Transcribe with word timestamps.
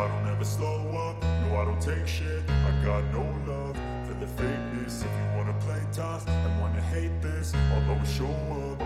I 0.00 0.08
don't 0.08 0.28
ever 0.28 0.46
slow 0.46 0.80
up, 0.96 1.22
no 1.22 1.56
I 1.60 1.64
don't 1.66 1.82
take 1.82 2.06
shit. 2.06 2.42
I 2.48 2.70
got 2.82 3.04
no 3.12 3.20
love 3.46 3.76
for 4.06 4.14
the 4.14 4.24
fakeness. 4.24 5.04
If 5.04 5.12
you 5.18 5.26
wanna 5.36 5.52
play 5.60 5.82
tough 5.92 6.26
and 6.26 6.58
wanna 6.58 6.80
hate 6.80 7.12
this 7.20 7.52
I'll 7.54 7.90
always 7.90 8.10
show 8.10 8.24
up. 8.24 8.80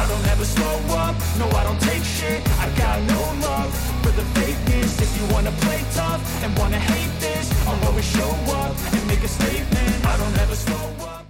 I 0.00 0.06
don't 0.06 0.26
ever 0.26 0.44
slow 0.44 0.76
up, 1.04 1.16
no 1.38 1.48
I 1.56 1.64
don't 1.64 1.80
take 1.80 2.04
shit. 2.04 2.46
I 2.60 2.68
got 2.76 3.00
no 3.14 3.22
love 3.48 3.72
for 4.02 4.12
the 4.12 4.26
fakeness. 4.36 5.00
If 5.00 5.10
you 5.18 5.24
wanna 5.34 5.52
play 5.52 5.82
tough 5.94 6.20
and 6.44 6.50
wanna 6.58 6.80
hate 6.92 7.14
this 7.18 7.48
I'll 7.66 7.82
always 7.88 8.04
show 8.04 8.32
up 8.60 8.76
and 8.92 9.06
make 9.06 9.22
a 9.24 9.28
statement. 9.28 10.04
I 10.04 10.18
don't 10.18 10.36
ever 10.44 10.54
slow 10.54 11.06
up. 11.08 11.24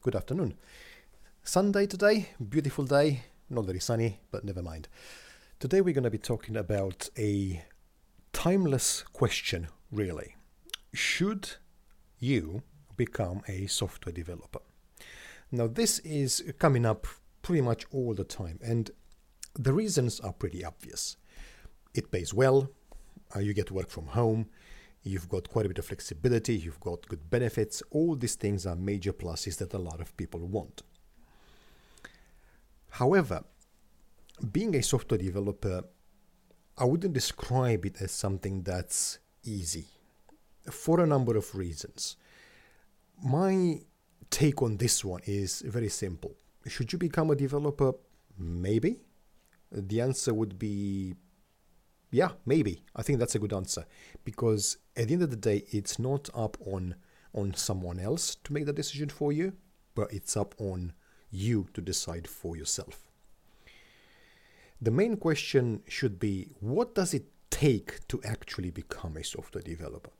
Good 0.00 0.16
afternoon. 0.16 0.54
Sunday 1.44 1.84
today, 1.84 2.30
beautiful 2.48 2.86
day, 2.86 3.24
not 3.50 3.66
very 3.66 3.80
sunny, 3.80 4.20
but 4.30 4.42
never 4.42 4.62
mind. 4.62 4.88
Today 5.60 5.82
we're 5.82 5.92
going 5.92 6.04
to 6.04 6.10
be 6.10 6.16
talking 6.16 6.56
about 6.56 7.10
a 7.18 7.62
timeless 8.32 9.04
question, 9.12 9.68
really. 9.92 10.36
Should 10.94 11.50
you 12.18 12.62
become 12.96 13.42
a 13.46 13.66
software 13.66 14.14
developer? 14.14 14.60
Now, 15.52 15.66
this 15.66 15.98
is 15.98 16.42
coming 16.58 16.86
up 16.86 17.06
pretty 17.42 17.60
much 17.60 17.84
all 17.92 18.14
the 18.14 18.24
time, 18.24 18.58
and 18.62 18.90
the 19.52 19.74
reasons 19.74 20.18
are 20.20 20.32
pretty 20.32 20.64
obvious. 20.64 21.18
It 21.92 22.10
pays 22.10 22.32
well, 22.32 22.70
uh, 23.36 23.40
you 23.40 23.52
get 23.52 23.70
work 23.70 23.90
from 23.90 24.06
home, 24.06 24.46
you've 25.02 25.28
got 25.28 25.50
quite 25.50 25.66
a 25.66 25.68
bit 25.68 25.78
of 25.78 25.84
flexibility, 25.84 26.56
you've 26.56 26.80
got 26.80 27.06
good 27.06 27.28
benefits. 27.28 27.82
All 27.90 28.16
these 28.16 28.34
things 28.34 28.64
are 28.64 28.76
major 28.76 29.12
pluses 29.12 29.58
that 29.58 29.74
a 29.74 29.78
lot 29.78 30.00
of 30.00 30.16
people 30.16 30.40
want. 30.40 30.84
However, 32.92 33.44
being 34.52 34.74
a 34.76 34.82
software 34.82 35.18
developer, 35.18 35.82
I 36.78 36.84
wouldn't 36.84 37.12
describe 37.12 37.84
it 37.84 38.00
as 38.00 38.12
something 38.12 38.62
that's 38.62 39.18
easy 39.44 39.86
for 40.70 41.00
a 41.00 41.06
number 41.06 41.36
of 41.36 41.54
reasons. 41.54 42.16
My 43.22 43.80
take 44.30 44.62
on 44.62 44.76
this 44.76 45.04
one 45.04 45.20
is 45.26 45.60
very 45.60 45.88
simple. 45.88 46.34
Should 46.66 46.92
you 46.92 46.98
become 46.98 47.30
a 47.30 47.36
developer? 47.36 47.92
Maybe. 48.38 49.00
The 49.72 50.00
answer 50.00 50.32
would 50.32 50.58
be 50.58 51.14
yeah, 52.10 52.30
maybe. 52.44 52.82
I 52.96 53.02
think 53.02 53.18
that's 53.18 53.36
a 53.36 53.38
good 53.38 53.52
answer 53.52 53.84
because 54.24 54.78
at 54.96 55.08
the 55.08 55.14
end 55.14 55.22
of 55.22 55.30
the 55.30 55.36
day, 55.36 55.64
it's 55.70 55.98
not 55.98 56.28
up 56.34 56.56
on 56.66 56.96
on 57.32 57.54
someone 57.54 58.00
else 58.00 58.34
to 58.34 58.52
make 58.52 58.66
the 58.66 58.72
decision 58.72 59.08
for 59.08 59.32
you, 59.32 59.52
but 59.94 60.12
it's 60.12 60.36
up 60.36 60.54
on 60.58 60.92
you 61.30 61.68
to 61.74 61.80
decide 61.80 62.26
for 62.26 62.56
yourself. 62.56 63.09
The 64.82 64.90
main 64.90 65.16
question 65.16 65.82
should 65.88 66.18
be 66.18 66.48
what 66.60 66.94
does 66.94 67.12
it 67.12 67.26
take 67.50 68.06
to 68.08 68.20
actually 68.24 68.70
become 68.70 69.16
a 69.16 69.24
software 69.24 69.62
developer? 69.62 70.10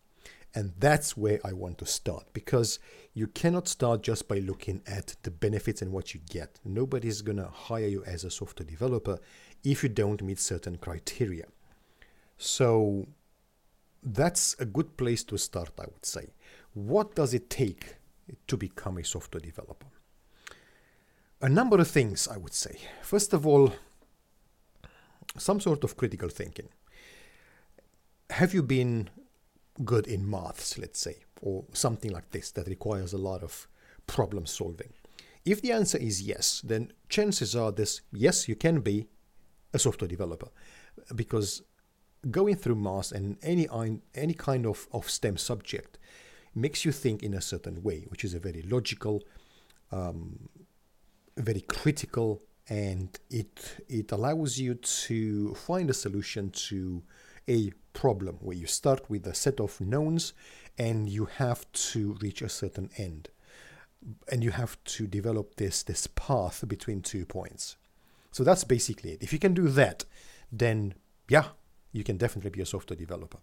And 0.55 0.72
that's 0.78 1.17
where 1.17 1.39
I 1.44 1.52
want 1.52 1.78
to 1.78 1.86
start 1.86 2.27
because 2.33 2.78
you 3.14 3.28
cannot 3.28 3.69
start 3.69 4.02
just 4.02 4.27
by 4.27 4.39
looking 4.39 4.83
at 4.86 5.14
the 5.22 5.30
benefits 5.30 5.80
and 5.80 5.92
what 5.92 6.12
you 6.12 6.20
get. 6.28 6.58
Nobody's 6.64 7.22
going 7.22 7.39
to 7.39 7.48
hire 7.48 7.86
you 7.86 8.05
as 8.05 8.25
a 8.25 8.30
software 8.30 8.67
developer 8.67 9.19
if 9.62 9.83
you 9.83 9.89
don't 9.89 10.22
meet 10.22 10.41
certain 10.41 10.77
criteria. 10.77 11.47
So 12.36 13.06
that's 14.02 14.56
a 14.58 14.64
good 14.64 14.97
place 14.97 15.22
to 15.24 15.39
start, 15.39 15.70
I 15.78 15.84
would 15.84 16.05
say. 16.05 16.30
What 16.74 17.14
does 17.14 17.33
it 17.33 17.48
take 17.48 17.97
to 18.48 18.56
become 18.56 18.98
a 18.98 19.05
software 19.05 19.41
developer? 19.41 19.86
A 21.41 21.48
number 21.48 21.78
of 21.80 21.89
things, 21.89 22.28
I 22.28 22.36
would 22.36 22.55
say. 22.55 22.77
First 23.02 23.33
of 23.33 23.47
all, 23.47 23.72
some 25.36 25.61
sort 25.61 25.84
of 25.84 25.97
critical 25.97 26.28
thinking. 26.28 26.69
Have 28.31 28.55
you 28.55 28.62
been 28.62 29.11
good 29.84 30.06
in 30.06 30.28
maths, 30.28 30.78
let's 30.78 31.00
say, 31.00 31.17
or 31.41 31.64
something 31.73 32.11
like 32.11 32.31
this 32.31 32.50
that 32.53 32.69
requires 32.69 33.12
a 33.12 33.19
lot 33.19 33.42
of 33.42 33.69
problem 34.07 34.46
solving? 34.46 34.92
If 35.45 35.63
the 35.63 35.73
answer 35.73 35.98
is 35.98 36.23
yes, 36.23 36.61
then 36.63 36.92
chances 37.08 37.57
are 37.57 37.73
this 37.73 38.02
yes, 38.13 38.48
you 38.48 38.57
can 38.57 38.80
be 38.80 39.07
a 39.73 39.79
software 39.79 40.08
developer 40.08 40.48
because 41.14 41.62
going 42.30 42.57
through 42.57 42.74
maths 42.74 43.12
and 43.12 43.39
any 43.42 43.67
any 44.14 44.35
kind 44.35 44.67
of, 44.67 44.86
of 44.92 45.08
STEM 45.08 45.39
subject 45.39 45.98
makes 46.55 46.85
you 46.85 46.92
think 46.92 47.23
in 47.23 47.35
a 47.35 47.41
certain 47.41 47.83
way, 47.83 48.05
which 48.08 48.24
is 48.24 48.35
a 48.35 48.39
very 48.39 48.62
logical, 48.62 49.23
um, 49.92 50.48
very 51.36 51.61
critical 51.62 52.42
and 52.69 53.19
it 53.31 53.83
it 53.89 54.13
allows 54.13 54.59
you 54.59 54.75
to 54.75 55.55
find 55.55 55.91
a 55.91 55.95
solution 55.95 56.51
to 56.51 57.03
a 57.48 57.73
problem 57.93 58.37
where 58.41 58.57
you 58.57 58.67
start 58.67 59.11
with 59.11 59.27
a 59.27 59.35
set 59.35 59.61
of 59.61 59.81
knowns 59.81 60.33
and 60.79 61.09
you 61.09 61.25
have 61.27 61.71
to 61.73 62.17
reach 62.21 62.43
a 62.43 62.48
certain 62.48 62.89
end. 62.97 63.29
And 64.33 64.43
you 64.43 64.53
have 64.53 64.83
to 64.85 65.07
develop 65.07 65.57
this 65.57 65.83
this 65.83 66.07
path 66.07 66.67
between 66.67 67.03
two 67.03 67.27
points. 67.27 67.77
So 68.31 68.45
that's 68.45 68.65
basically 68.65 69.13
it. 69.13 69.23
If 69.23 69.33
you 69.33 69.39
can 69.39 69.55
do 69.55 69.69
that 69.69 70.05
then 70.53 70.95
yeah 71.29 71.47
you 71.92 72.05
can 72.05 72.17
definitely 72.17 72.51
be 72.51 72.61
a 72.61 72.67
software 72.67 72.97
developer. 72.97 73.39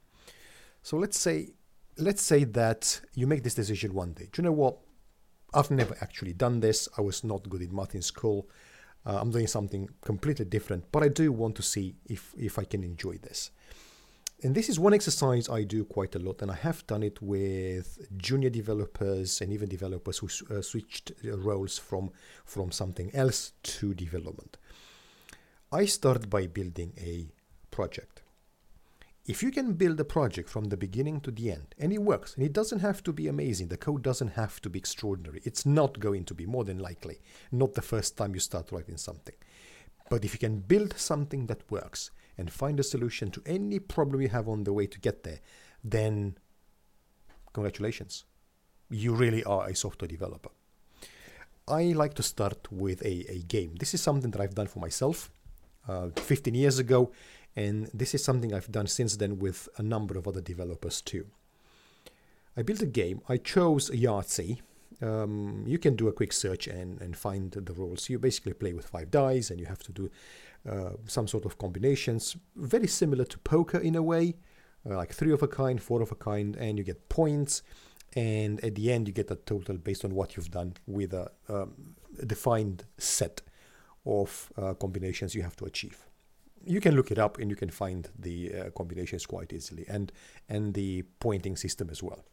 So 0.82 0.98
let's 0.98 1.20
say 1.20 1.50
let's 1.98 2.22
say 2.22 2.44
that 2.46 3.02
you 3.14 3.28
make 3.28 3.44
this 3.44 3.56
decision 3.56 3.94
one 3.94 4.14
day. 4.14 4.30
Do 4.32 4.42
you 4.42 4.44
know 4.44 4.54
what? 4.54 4.78
I've 5.54 5.72
never 5.72 5.96
actually 6.02 6.34
done 6.34 6.60
this. 6.60 6.90
I 6.98 7.02
was 7.02 7.24
not 7.24 7.50
good 7.50 7.62
in 7.62 7.76
math 7.76 7.96
in 7.96 8.02
school 8.02 8.50
uh, 9.08 9.20
I'm 9.22 9.32
doing 9.32 9.48
something 9.48 9.90
completely 10.02 10.46
different, 10.46 10.92
but 10.92 11.02
I 11.02 11.08
do 11.08 11.32
want 11.32 11.56
to 11.56 11.64
see 11.64 11.96
if, 12.06 12.34
if 12.38 12.60
I 12.60 12.66
can 12.66 12.84
enjoy 12.84 13.18
this. 13.18 13.52
And 14.44 14.54
this 14.54 14.70
is 14.70 14.80
one 14.80 14.94
exercise 14.94 15.50
I 15.50 15.64
do 15.64 15.86
quite 15.86 16.14
a 16.14 16.20
lot, 16.20 16.42
and 16.42 16.52
I 16.52 16.56
have 16.56 16.86
done 16.86 17.04
it 17.04 17.22
with 17.22 18.06
junior 18.18 18.50
developers 18.50 19.42
and 19.42 19.52
even 19.52 19.70
developers 19.70 20.18
who 20.20 20.28
uh, 20.54 20.62
switched 20.62 21.14
roles 21.24 21.78
from, 21.80 22.12
from 22.46 22.72
something 22.72 23.10
else 23.16 23.54
to 23.64 23.94
development. 23.94 24.58
I 25.72 25.86
start 25.86 26.30
by 26.30 26.48
building 26.48 26.94
a 27.00 27.28
project 27.72 28.22
if 29.28 29.44
you 29.44 29.52
can 29.52 29.74
build 29.74 30.00
a 30.00 30.06
project 30.06 30.48
from 30.48 30.66
the 30.66 30.78
beginning 30.78 31.20
to 31.20 31.32
the 31.32 31.52
end 31.52 31.76
and 31.78 31.92
it 31.92 32.02
works 32.02 32.34
and 32.36 32.46
it 32.46 32.54
doesn't 32.54 32.80
have 32.80 33.04
to 33.04 33.12
be 33.12 33.28
amazing 33.28 33.68
the 33.68 33.76
code 33.76 34.02
doesn't 34.02 34.30
have 34.30 34.62
to 34.62 34.70
be 34.70 34.80
extraordinary. 34.80 35.42
It's 35.44 35.66
not 35.66 36.00
going 36.00 36.24
to 36.26 36.34
be 36.34 36.46
more 36.46 36.64
than 36.64 36.80
likely 36.80 37.20
not 37.52 37.74
the 37.74 37.82
first 37.82 38.16
time 38.16 38.34
you 38.34 38.40
start 38.40 38.72
writing 38.72 38.96
something. 38.96 39.36
But 40.10 40.24
if 40.24 40.34
you 40.34 40.40
can 40.40 40.60
build 40.60 40.98
something 40.98 41.48
that 41.48 41.70
works 41.70 42.12
and 42.38 42.50
find 42.50 42.80
a 42.80 42.84
solution 42.84 43.30
to 43.32 43.44
any 43.46 43.80
problem 43.80 44.22
you 44.22 44.30
have 44.30 44.48
on 44.48 44.64
the 44.64 44.72
way 44.72 44.88
to 44.88 45.00
get 45.00 45.24
there 45.24 45.42
then 45.84 46.38
congratulations. 47.54 48.24
You 48.90 49.14
really 49.14 49.44
are 49.44 49.68
a 49.68 49.76
software 49.76 50.08
developer. 50.08 50.52
I 51.68 51.84
like 51.92 52.14
to 52.14 52.24
start 52.24 52.72
with 52.72 53.02
a, 53.02 53.26
a 53.30 53.40
game. 53.40 53.76
This 53.76 53.94
is 53.94 54.00
something 54.00 54.32
that 54.32 54.40
i've 54.40 54.56
done 54.56 54.68
for 54.68 54.80
myself 54.80 55.30
uh, 55.86 56.10
15 56.16 56.56
years 56.56 56.80
ago 56.80 57.12
and 57.58 57.90
this 57.92 58.14
is 58.14 58.24
something 58.24 58.54
I've 58.54 58.72
done 58.72 58.86
since 58.86 59.18
then 59.18 59.40
with 59.40 59.68
a 59.78 59.84
number 59.84 60.16
of 60.16 60.28
other 60.28 60.42
developers 60.42 61.02
too. 61.02 61.26
I 62.56 62.62
built 62.62 62.84
a 62.84 62.86
game. 62.86 63.22
I 63.28 63.38
chose 63.38 63.90
Yahtzee. 63.90 64.60
Um, 65.02 65.64
you 65.66 65.80
can 65.80 65.96
do 65.96 66.08
a 66.08 66.14
quick 66.14 66.34
search 66.34 66.68
and, 66.68 67.02
and 67.02 67.18
find 67.18 67.52
the 67.52 67.74
rules. 67.74 68.10
You 68.10 68.20
basically 68.20 68.54
play 68.54 68.74
with 68.74 68.86
five 68.86 69.10
dice 69.10 69.50
and 69.50 69.60
you 69.60 69.66
have 69.66 69.80
to 69.80 69.92
do 69.92 70.12
uh, 70.70 70.92
some 71.08 71.28
sort 71.28 71.46
of 71.46 71.58
combinations, 71.58 72.38
very 72.56 72.88
similar 72.88 73.26
to 73.26 73.40
poker 73.40 73.80
in 73.80 73.96
a 73.96 74.04
way, 74.04 74.36
uh, 74.88 74.96
like 74.96 75.12
three 75.14 75.32
of 75.32 75.42
a 75.42 75.48
kind, 75.48 75.82
four 75.82 76.04
of 76.04 76.12
a 76.12 76.16
kind, 76.16 76.56
and 76.58 76.78
you 76.78 76.84
get 76.84 77.10
points. 77.10 77.64
And 78.16 78.64
at 78.64 78.76
the 78.76 78.92
end, 78.92 79.08
you 79.08 79.14
get 79.16 79.32
a 79.32 79.36
total 79.36 79.78
based 79.78 80.06
on 80.06 80.14
what 80.14 80.36
you've 80.36 80.52
done 80.52 80.76
with 80.86 81.14
a, 81.14 81.32
um, 81.50 81.96
defined 82.26 82.86
set 83.00 83.42
of 84.06 84.52
uh, 84.58 84.76
combinations 84.76 85.34
you 85.34 85.42
have 85.42 85.56
to 85.56 85.66
achieve 85.66 86.08
you 86.66 86.82
can 86.82 86.96
look 86.96 87.12
it 87.12 87.20
up 87.20 87.38
and 87.38 87.50
you 87.50 87.56
can 87.56 87.70
find 87.70 88.10
the 88.18 88.54
uh, 88.54 88.70
combinations 88.72 89.26
quite 89.26 89.54
easily 89.54 89.86
and 89.88 90.12
and 90.50 90.74
the 90.74 91.04
pointing 91.20 91.56
system 91.56 91.90
as 91.90 92.04
well. 92.04 92.24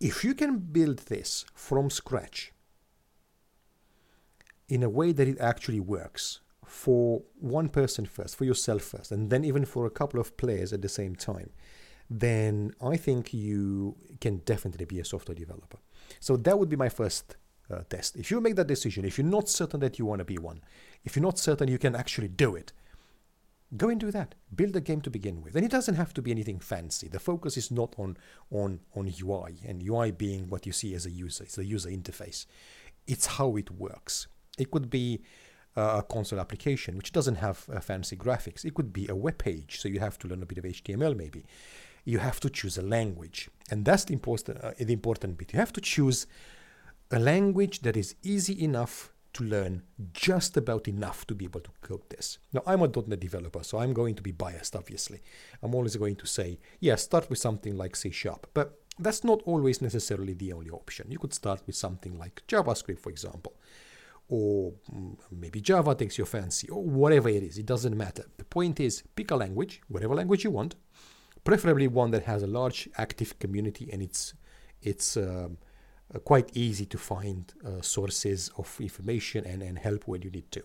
If 0.00 0.24
you 0.24 0.34
can 0.34 0.58
build 0.58 0.98
this 1.06 1.44
from 1.54 1.90
scratch 1.90 2.52
in 4.68 4.82
a 4.82 4.88
way 4.88 5.12
that 5.12 5.26
it 5.26 5.38
actually 5.40 5.80
works 5.80 6.40
for 6.64 7.22
one 7.40 7.68
person 7.68 8.04
first 8.04 8.36
for 8.36 8.44
yourself 8.44 8.82
first 8.82 9.10
and 9.10 9.30
then 9.30 9.44
even 9.44 9.64
for 9.64 9.86
a 9.86 9.90
couple 9.90 10.20
of 10.20 10.36
players 10.36 10.72
at 10.72 10.82
the 10.82 10.88
same 10.88 11.16
time 11.16 11.50
then 12.10 12.74
i 12.82 12.94
think 12.94 13.32
you 13.32 13.96
can 14.20 14.38
definitely 14.38 14.84
be 14.84 15.00
a 15.00 15.04
software 15.04 15.34
developer. 15.34 15.78
So 16.20 16.36
that 16.36 16.58
would 16.58 16.68
be 16.68 16.76
my 16.76 16.88
first 16.88 17.36
uh, 17.70 17.80
test 17.88 18.16
if 18.16 18.30
you 18.30 18.40
make 18.40 18.56
that 18.56 18.66
decision 18.66 19.04
if 19.04 19.18
you're 19.18 19.26
not 19.26 19.48
certain 19.48 19.80
that 19.80 19.98
you 19.98 20.06
want 20.06 20.18
to 20.18 20.24
be 20.24 20.38
one 20.38 20.60
if 21.04 21.16
you're 21.16 21.22
not 21.22 21.38
certain 21.38 21.68
you 21.68 21.78
can 21.78 21.94
actually 21.94 22.28
do 22.28 22.56
it 22.56 22.72
Go 23.76 23.90
and 23.90 24.00
do 24.00 24.10
that. 24.10 24.34
Build 24.54 24.74
a 24.76 24.80
game 24.80 25.02
to 25.02 25.10
begin 25.10 25.42
with. 25.42 25.54
And 25.54 25.64
it 25.64 25.70
doesn't 25.70 25.96
have 25.96 26.14
to 26.14 26.22
be 26.22 26.30
anything 26.30 26.58
fancy. 26.58 27.06
The 27.08 27.20
focus 27.20 27.56
is 27.58 27.70
not 27.70 27.94
on, 27.98 28.16
on, 28.50 28.80
on 28.96 29.12
UI, 29.22 29.58
and 29.66 29.86
UI 29.86 30.10
being 30.10 30.48
what 30.48 30.64
you 30.64 30.72
see 30.72 30.94
as 30.94 31.04
a 31.04 31.10
user, 31.10 31.44
it's 31.44 31.56
the 31.56 31.64
user 31.64 31.90
interface. 31.90 32.46
It's 33.06 33.26
how 33.26 33.56
it 33.56 33.70
works. 33.70 34.26
It 34.56 34.70
could 34.70 34.88
be 34.88 35.20
a 35.76 36.02
console 36.02 36.40
application 36.40 36.96
which 36.96 37.12
doesn't 37.12 37.36
have 37.36 37.68
uh, 37.72 37.78
fancy 37.80 38.16
graphics. 38.16 38.64
It 38.64 38.74
could 38.74 38.92
be 38.92 39.06
a 39.08 39.14
web 39.14 39.38
page, 39.38 39.78
so 39.80 39.88
you 39.88 40.00
have 40.00 40.18
to 40.20 40.28
learn 40.28 40.42
a 40.42 40.46
bit 40.46 40.58
of 40.58 40.64
HTML 40.64 41.14
maybe. 41.14 41.44
You 42.04 42.18
have 42.18 42.40
to 42.40 42.50
choose 42.50 42.78
a 42.78 42.82
language, 42.82 43.50
and 43.70 43.84
that's 43.84 44.04
the 44.04 44.14
important, 44.14 44.64
uh, 44.64 44.72
the 44.78 44.94
important 44.94 45.36
bit. 45.36 45.52
You 45.52 45.58
have 45.58 45.74
to 45.74 45.80
choose 45.80 46.26
a 47.10 47.18
language 47.18 47.80
that 47.80 47.96
is 47.96 48.14
easy 48.22 48.62
enough 48.62 49.12
to 49.34 49.44
learn 49.44 49.82
just 50.12 50.56
about 50.56 50.88
enough 50.88 51.26
to 51.26 51.34
be 51.34 51.44
able 51.44 51.60
to 51.60 51.70
code 51.80 52.08
this. 52.10 52.38
Now, 52.52 52.62
I'm 52.66 52.82
a 52.82 52.88
.NET 52.88 53.20
developer, 53.20 53.62
so 53.62 53.78
I'm 53.78 53.92
going 53.92 54.14
to 54.16 54.22
be 54.22 54.32
biased, 54.32 54.74
obviously. 54.74 55.20
I'm 55.62 55.74
always 55.74 55.96
going 55.96 56.16
to 56.16 56.26
say, 56.26 56.58
yeah, 56.80 56.96
start 56.96 57.28
with 57.30 57.38
something 57.38 57.76
like 57.76 57.94
C 57.94 58.10
Sharp, 58.10 58.48
but 58.54 58.80
that's 58.98 59.22
not 59.24 59.42
always 59.44 59.80
necessarily 59.80 60.34
the 60.34 60.52
only 60.52 60.70
option. 60.70 61.10
You 61.10 61.18
could 61.18 61.34
start 61.34 61.62
with 61.66 61.76
something 61.76 62.18
like 62.18 62.42
JavaScript, 62.48 62.98
for 62.98 63.10
example, 63.10 63.54
or 64.28 64.72
mm, 64.92 65.16
maybe 65.30 65.60
Java 65.60 65.94
takes 65.94 66.18
your 66.18 66.26
fancy, 66.26 66.68
or 66.68 66.82
whatever 66.82 67.28
it 67.28 67.42
is. 67.42 67.58
It 67.58 67.66
doesn't 67.66 67.96
matter. 67.96 68.24
The 68.38 68.44
point 68.44 68.80
is, 68.80 69.02
pick 69.14 69.30
a 69.30 69.36
language, 69.36 69.82
whatever 69.88 70.14
language 70.14 70.42
you 70.44 70.50
want, 70.50 70.74
preferably 71.44 71.86
one 71.86 72.10
that 72.10 72.24
has 72.24 72.42
a 72.42 72.46
large 72.46 72.88
active 72.98 73.38
community 73.38 73.88
and 73.92 74.02
it's 74.02 74.34
it's 74.82 75.16
um, 75.16 75.58
uh, 76.14 76.18
quite 76.18 76.50
easy 76.56 76.86
to 76.86 76.98
find 76.98 77.52
uh, 77.64 77.80
sources 77.82 78.50
of 78.56 78.80
information 78.80 79.44
and, 79.44 79.62
and 79.62 79.78
help 79.78 80.06
when 80.06 80.22
you 80.22 80.30
need 80.30 80.50
to. 80.52 80.62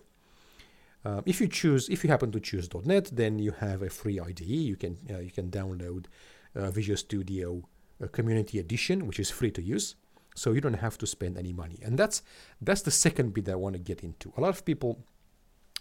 Um, 1.04 1.22
if 1.26 1.40
you 1.40 1.48
choose, 1.48 1.88
if 1.88 2.02
you 2.02 2.10
happen 2.10 2.32
to 2.32 2.40
choose 2.40 2.68
.NET, 2.84 3.10
then 3.12 3.38
you 3.38 3.52
have 3.52 3.82
a 3.82 3.90
free 3.90 4.18
IDE. 4.18 4.40
You 4.40 4.76
can 4.76 4.98
uh, 5.10 5.18
you 5.18 5.30
can 5.30 5.50
download 5.50 6.06
uh, 6.54 6.70
Visual 6.70 6.96
Studio 6.96 7.62
uh, 8.02 8.06
Community 8.08 8.58
Edition, 8.58 9.06
which 9.06 9.20
is 9.20 9.30
free 9.30 9.50
to 9.50 9.62
use, 9.62 9.96
so 10.34 10.52
you 10.52 10.62
don't 10.62 10.74
have 10.74 10.96
to 10.98 11.06
spend 11.06 11.36
any 11.36 11.52
money. 11.52 11.78
And 11.82 11.98
that's 11.98 12.22
that's 12.60 12.82
the 12.82 12.90
second 12.90 13.34
bit 13.34 13.48
I 13.50 13.54
want 13.54 13.74
to 13.74 13.82
get 13.82 14.02
into. 14.02 14.32
A 14.38 14.40
lot 14.40 14.48
of 14.48 14.64
people 14.64 15.04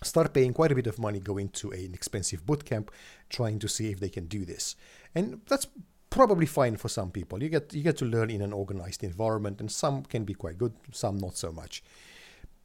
start 0.04 0.34
paying 0.34 0.54
quite 0.54 0.74
a 0.74 0.76
bit 0.76 0.88
of 0.88 1.00
money 1.00 1.22
going 1.22 1.48
to 1.50 1.72
an 1.72 1.94
expensive 1.94 2.46
bootcamp, 2.46 2.90
trying 3.30 3.60
to 3.60 3.70
see 3.70 3.92
if 3.92 4.02
they 4.02 4.10
can 4.10 4.26
do 4.26 4.44
this, 4.44 4.76
and 5.16 5.40
that's 5.48 5.68
probably 6.14 6.46
fine 6.46 6.78
for 6.78 6.90
some 6.90 7.10
people. 7.10 7.42
You 7.42 7.50
get 7.50 7.74
you 7.74 7.82
get 7.82 7.98
to 7.98 8.06
learn 8.06 8.30
in 8.30 8.42
an 8.42 8.54
organized 8.54 9.04
environment, 9.04 9.60
and 9.60 9.72
some 9.72 10.04
can 10.04 10.24
be 10.26 10.36
quite 10.36 10.58
good, 10.60 10.74
some 10.92 11.18
not 11.18 11.36
so 11.38 11.52
much. 11.52 11.84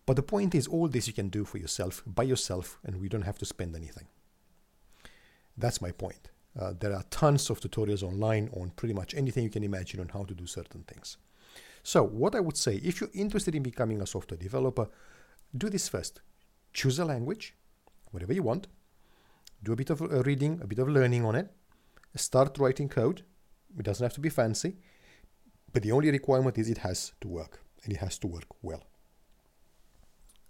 But 0.04 0.16
the 0.16 0.22
point 0.22 0.54
is, 0.54 0.66
all 0.66 0.88
this 0.88 1.06
you 1.06 1.14
can 1.14 1.30
do 1.30 1.44
for 1.44 1.58
yourself 1.58 2.02
by 2.06 2.24
yourself, 2.24 2.78
and 2.84 3.00
we 3.00 3.08
don't 3.08 3.28
have 3.30 3.38
to 3.38 3.46
spend 3.46 3.74
anything. 3.74 4.06
That's 5.56 5.80
my 5.80 5.92
point. 5.92 6.30
Uh, 6.58 6.74
there 6.78 6.94
are 6.94 7.04
tons 7.10 7.50
of 7.50 7.60
tutorials 7.60 8.02
online 8.02 8.50
on 8.52 8.70
pretty 8.76 8.94
much 8.94 9.14
anything 9.14 9.44
you 9.44 9.50
can 9.50 9.64
imagine 9.64 10.00
on 10.00 10.08
how 10.08 10.24
to 10.24 10.34
do 10.34 10.46
certain 10.46 10.82
things. 10.82 11.16
So, 11.82 12.02
what 12.02 12.34
I 12.34 12.40
would 12.40 12.56
say, 12.56 12.76
if 12.76 13.00
you're 13.00 13.10
interested 13.14 13.54
in 13.54 13.62
becoming 13.62 14.02
a 14.02 14.06
software 14.06 14.38
developer, 14.38 14.88
do 15.56 15.70
this 15.70 15.88
first. 15.88 16.20
Choose 16.74 16.98
a 16.98 17.04
language, 17.04 17.54
whatever 18.10 18.34
you 18.34 18.42
want. 18.42 18.66
Do 19.62 19.72
a 19.72 19.76
bit 19.76 19.90
of 19.90 20.02
uh, 20.02 20.22
reading, 20.22 20.60
a 20.62 20.66
bit 20.66 20.78
of 20.78 20.88
learning 20.88 21.24
on 21.24 21.34
it. 21.34 21.50
Start 22.14 22.58
writing 22.58 22.88
code, 22.88 23.22
it 23.76 23.85
doesn't 23.85 24.05
have 24.05 24.15
to 24.15 24.20
be 24.20 24.29
fancy, 24.29 24.76
but 25.73 25.82
the 25.82 25.93
only 25.93 26.11
requirement 26.11 26.59
is 26.59 26.69
it 26.69 26.79
has 26.79 27.12
to 27.20 27.29
work 27.29 27.61
and 27.85 27.93
it 27.93 27.99
has 27.99 28.19
to 28.19 28.26
work 28.26 28.47
well. 28.62 28.85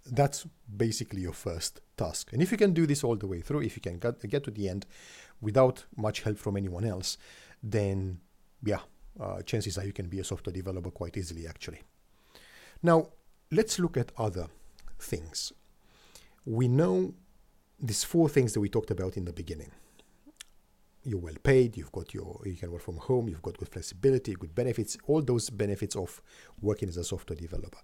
That's 0.05 0.47
basically 0.75 1.21
your 1.21 1.33
first 1.33 1.81
task. 1.97 2.33
And 2.33 2.41
if 2.41 2.51
you 2.51 2.57
can 2.57 2.73
do 2.73 2.87
this 2.87 3.03
all 3.03 3.15
the 3.15 3.27
way 3.27 3.41
through, 3.41 3.61
if 3.61 3.75
you 3.75 3.81
can 3.81 3.99
get, 3.99 4.43
to 4.43 4.51
the 4.51 4.69
end 4.69 4.85
without 5.41 5.85
much 5.95 6.21
help 6.21 6.37
from 6.37 6.57
anyone 6.57 6.85
else, 6.85 7.17
then 7.61 8.19
yeah, 8.63 8.79
uh, 9.19 9.41
chances 9.41 9.77
are 9.77 9.85
you 9.85 9.93
can 9.93 10.07
be 10.07 10.19
a 10.19 10.23
software 10.23 10.53
developer 10.53 10.89
quite 10.89 11.17
easily 11.17 11.47
actually. 11.47 11.81
Now, 12.81 13.09
let's 13.51 13.77
look 13.77 13.97
at 13.97 14.11
other 14.17 14.47
things. 14.97 15.51
We 16.45 16.67
know 16.67 17.13
these 17.79 18.03
four 18.03 18.29
things 18.29 18.53
that 18.53 18.61
we 18.61 18.69
talked 18.69 18.91
about 18.91 19.17
in 19.17 19.25
the 19.25 19.33
beginning 19.33 19.71
you're 21.09 21.19
well 21.19 21.35
paid, 21.43 21.75
you've 21.75 21.91
got 21.91 22.13
your, 22.13 22.39
you 22.45 22.55
can 22.55 22.71
work 22.71 22.81
from 22.81 22.97
home, 22.97 23.27
you've 23.27 23.41
got 23.41 23.57
good 23.57 23.69
flexibility, 23.69 24.33
good 24.33 24.53
benefits, 24.53 24.97
all 25.07 25.21
those 25.21 25.49
benefits 25.49 25.95
of 25.95 26.21
working 26.61 26.87
as 26.89 26.97
a 26.97 27.03
software 27.03 27.35
developer. 27.35 27.79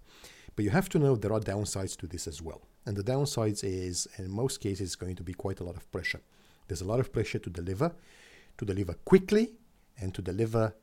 But 0.54 0.64
you 0.64 0.70
have 0.70 0.88
to 0.90 0.98
know 0.98 1.16
there 1.16 1.32
are 1.32 1.40
downsides 1.40 1.96
to 1.98 2.06
this 2.06 2.26
as 2.26 2.40
well. 2.40 2.62
And 2.86 2.96
the 2.96 3.02
downsides 3.02 3.62
is, 3.62 4.08
in 4.16 4.30
most 4.30 4.60
cases, 4.60 4.96
going 4.96 5.16
to 5.16 5.22
be 5.22 5.34
quite 5.34 5.60
a 5.60 5.64
lot 5.64 5.76
of 5.76 5.90
pressure. 5.92 6.22
There's 6.68 6.80
a 6.80 6.86
lot 6.86 7.00
of 7.00 7.12
pressure 7.12 7.38
to 7.38 7.50
deliver, 7.50 7.94
to 8.58 8.64
deliver 8.64 8.94
quickly, 8.94 9.52
and 10.00 10.14
to 10.14 10.22
deliver 10.22 10.74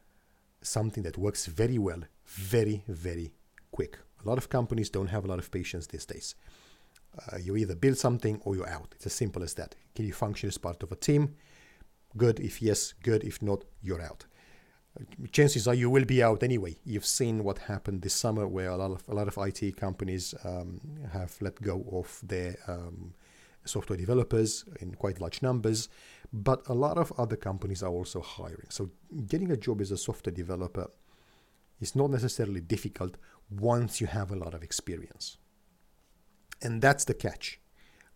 something 0.62 1.04
that 1.04 1.18
works 1.18 1.46
very 1.46 1.78
well, 1.78 2.02
very, 2.26 2.84
very 2.88 3.32
quick. 3.72 3.98
A 4.24 4.30
lot 4.30 4.38
of 4.38 4.50
companies 4.50 4.90
don't 4.90 5.08
have 5.08 5.26
a 5.26 5.28
lot 5.28 5.40
of 5.40 5.50
patience 5.50 5.88
these 5.88 6.06
days. 6.06 6.36
Uh, 7.32 7.38
you 7.38 7.56
either 7.56 7.76
build 7.76 7.98
something 7.98 8.42
or 8.44 8.56
you're 8.56 8.70
out. 8.70 8.94
It's 8.96 9.06
as 9.06 9.14
simple 9.14 9.44
as 9.44 9.54
that. 9.56 9.76
Can 9.96 10.06
you 10.06 10.14
function 10.14 10.48
as 10.50 10.58
part 10.58 10.82
of 10.84 10.92
a 10.92 10.96
team? 10.96 11.36
Good 12.16 12.40
if 12.40 12.62
yes, 12.62 12.94
good 13.04 13.24
if 13.24 13.42
not, 13.42 13.64
you're 13.82 14.02
out. 14.02 14.26
Chances 15.32 15.68
are 15.68 15.74
you 15.74 15.90
will 15.90 16.06
be 16.06 16.22
out 16.22 16.44
anyway. 16.44 16.76
You've 16.86 17.06
seen 17.06 17.44
what 17.44 17.58
happened 17.58 18.04
this 18.04 18.14
summer, 18.14 18.48
where 18.48 18.70
a 18.70 18.78
lot 18.78 18.92
of 18.92 19.04
a 19.08 19.16
lot 19.16 19.28
of 19.28 19.38
IT 19.38 19.76
companies 19.78 20.36
um, 20.44 20.80
have 21.12 21.36
let 21.42 21.60
go 21.62 21.84
of 21.92 22.20
their 22.22 22.56
um, 22.68 23.16
software 23.66 23.98
developers 23.98 24.66
in 24.80 24.94
quite 24.94 25.20
large 25.20 25.42
numbers, 25.42 25.90
but 26.32 26.62
a 26.68 26.74
lot 26.74 26.98
of 26.98 27.12
other 27.18 27.36
companies 27.36 27.82
are 27.82 27.90
also 27.90 28.22
hiring. 28.22 28.68
So 28.70 28.92
getting 29.26 29.52
a 29.52 29.58
job 29.58 29.82
as 29.82 29.92
a 29.92 29.98
software 29.98 30.34
developer 30.34 30.88
is 31.80 31.96
not 31.96 32.12
necessarily 32.12 32.62
difficult 32.62 33.18
once 33.50 34.00
you 34.00 34.08
have 34.08 34.32
a 34.32 34.36
lot 34.36 34.54
of 34.54 34.62
experience. 34.62 35.38
And 36.62 36.82
that's 36.82 37.06
the 37.06 37.14
catch 37.14 37.60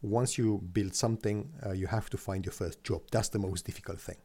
once 0.01 0.37
you 0.37 0.61
build 0.73 0.95
something, 0.95 1.51
uh, 1.65 1.71
you 1.71 1.87
have 1.87 2.09
to 2.11 2.17
find 2.17 2.45
your 2.45 2.53
first 2.53 2.83
job. 2.83 3.01
That's 3.11 3.29
the 3.29 3.39
most 3.39 3.65
difficult 3.65 3.99
thing. 3.99 4.17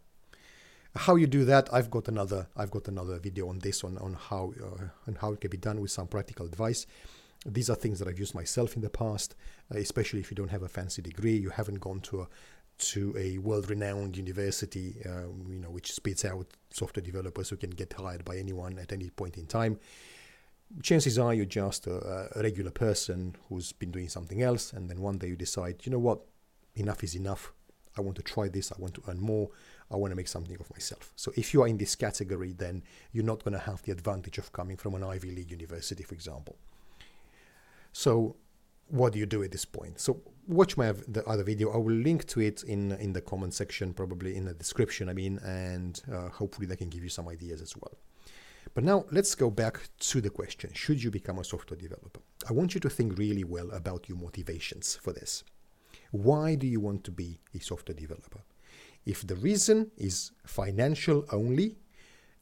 How 0.95 1.17
you 1.17 1.27
do 1.27 1.45
that, 1.47 1.73
I've 1.73 1.91
got 1.91 2.09
another 2.09 2.49
I've 2.55 2.71
got 2.71 2.87
another 2.89 3.19
video 3.19 3.49
on 3.49 3.61
this 3.61 3.83
on 3.83 3.97
on 3.99 4.15
how 4.15 4.53
uh, 4.63 4.85
and 5.07 5.17
how 5.17 5.33
it 5.33 5.41
can 5.41 5.51
be 5.51 5.57
done 5.57 5.81
with 5.81 5.91
some 5.91 6.07
practical 6.07 6.45
advice. 6.47 6.87
These 7.47 7.71
are 7.71 7.75
things 7.75 7.99
that 7.99 8.07
I've 8.07 8.19
used 8.19 8.35
myself 8.35 8.77
in 8.77 8.83
the 8.83 8.91
past, 8.91 9.35
uh, 9.75 9.79
especially 9.79 10.21
if 10.21 10.31
you 10.31 10.35
don't 10.35 10.51
have 10.51 10.63
a 10.63 10.69
fancy 10.69 11.03
degree, 11.03 11.37
you 11.37 11.51
haven't 11.51 11.81
gone 11.81 12.01
to 12.01 12.23
a 12.23 12.29
to 12.79 13.15
a 13.17 13.39
world-renowned 13.39 14.17
university, 14.17 14.97
um, 15.07 15.47
you 15.49 15.59
know, 15.59 15.71
which 15.71 15.93
spits 15.93 16.25
out 16.25 16.47
software 16.71 17.03
developers 17.03 17.49
who 17.49 17.57
can 17.57 17.71
get 17.71 17.93
hired 17.93 18.25
by 18.25 18.37
anyone 18.37 18.79
at 18.79 18.93
any 18.93 19.09
point 19.11 19.37
in 19.37 19.47
time 19.47 19.79
chances 20.81 21.19
are 21.19 21.35
you're 21.35 21.45
just 21.45 21.87
a, 21.87 22.29
a, 22.35 22.43
regular 22.43 22.71
person 22.71 23.37
who's 23.49 23.73
been 23.73 23.91
doing 23.91 24.09
something 24.09 24.43
else, 24.43 24.73
and 24.73 24.89
then 24.89 25.01
one 25.01 25.19
day 25.19 25.29
you 25.29 25.37
decide, 25.37 25.85
you 25.85 25.93
know 25.93 25.99
what, 25.99 26.21
enough 26.75 27.05
is 27.05 27.15
enough. 27.15 27.53
I 27.97 28.01
want 28.01 28.17
to 28.17 28.23
try 28.23 28.49
this. 28.49 28.73
I 28.73 28.77
want 28.79 28.95
to 28.95 29.03
earn 29.09 29.21
more. 29.21 29.51
I 29.91 29.97
want 29.97 30.13
to 30.13 30.17
make 30.17 30.29
something 30.29 30.57
of 30.59 30.71
myself. 30.71 31.13
So 31.15 31.33
if 31.37 31.53
you 31.53 31.63
are 31.63 31.69
in 31.69 31.77
this 31.77 31.95
category, 31.95 32.53
then 32.53 32.83
you're 33.13 33.25
not 33.25 33.45
going 33.45 33.53
to 33.53 33.59
have 33.59 33.83
the 33.83 33.93
advantage 33.93 34.39
of 34.39 34.53
coming 34.53 34.79
from 34.79 34.95
an 34.95 35.05
Ivy 35.05 35.31
League 35.31 35.51
university, 35.51 36.03
for 36.03 36.15
example. 36.15 36.57
So 37.93 38.37
what 38.89 39.13
do 39.13 39.19
you 39.19 39.27
do 39.27 39.43
at 39.43 39.53
this 39.53 39.67
point? 39.67 40.01
So 40.01 40.23
watch 40.47 40.79
my 40.79 40.93
the 40.93 41.23
other 41.27 41.45
video. 41.45 41.71
I 41.73 41.77
will 41.77 41.95
link 41.95 42.27
to 42.29 42.41
it 42.41 42.63
in 42.63 42.93
in 42.93 43.13
the 43.13 43.21
comment 43.21 43.53
section, 43.53 43.93
probably 43.93 44.37
in 44.37 44.47
the 44.47 44.55
description. 44.55 45.11
I 45.11 45.13
mean, 45.13 45.39
and 45.45 46.01
uh, 46.11 46.31
hopefully 46.31 46.67
that 46.69 46.79
can 46.79 46.89
give 46.89 47.03
you 47.03 47.11
some 47.11 47.29
ideas 47.29 47.61
as 47.61 47.77
well. 47.77 47.97
But 48.75 48.85
now 48.85 49.05
let's 49.11 49.35
go 49.35 49.51
back 49.51 49.81
to 49.99 50.21
the 50.21 50.31
question 50.31 50.73
should 50.75 51.03
you 51.03 51.11
become 51.11 51.39
a 51.39 51.45
software 51.45 51.79
developer? 51.79 52.21
I 52.49 52.53
want 52.53 52.75
you 52.75 52.81
to 52.81 52.91
think 52.91 53.19
really 53.19 53.45
well 53.45 53.71
about 53.71 54.09
your 54.09 54.19
motivations 54.19 54.97
for 54.97 55.13
this. 55.13 55.45
Why 56.11 56.55
do 56.55 56.67
you 56.67 56.81
want 56.81 57.05
to 57.05 57.11
be 57.11 57.41
a 57.55 57.61
software 57.61 57.97
developer? 57.97 58.41
If 59.05 59.27
the 59.27 59.37
reason 59.37 59.91
is 59.97 60.33
financial 60.47 61.25
only, 61.33 61.77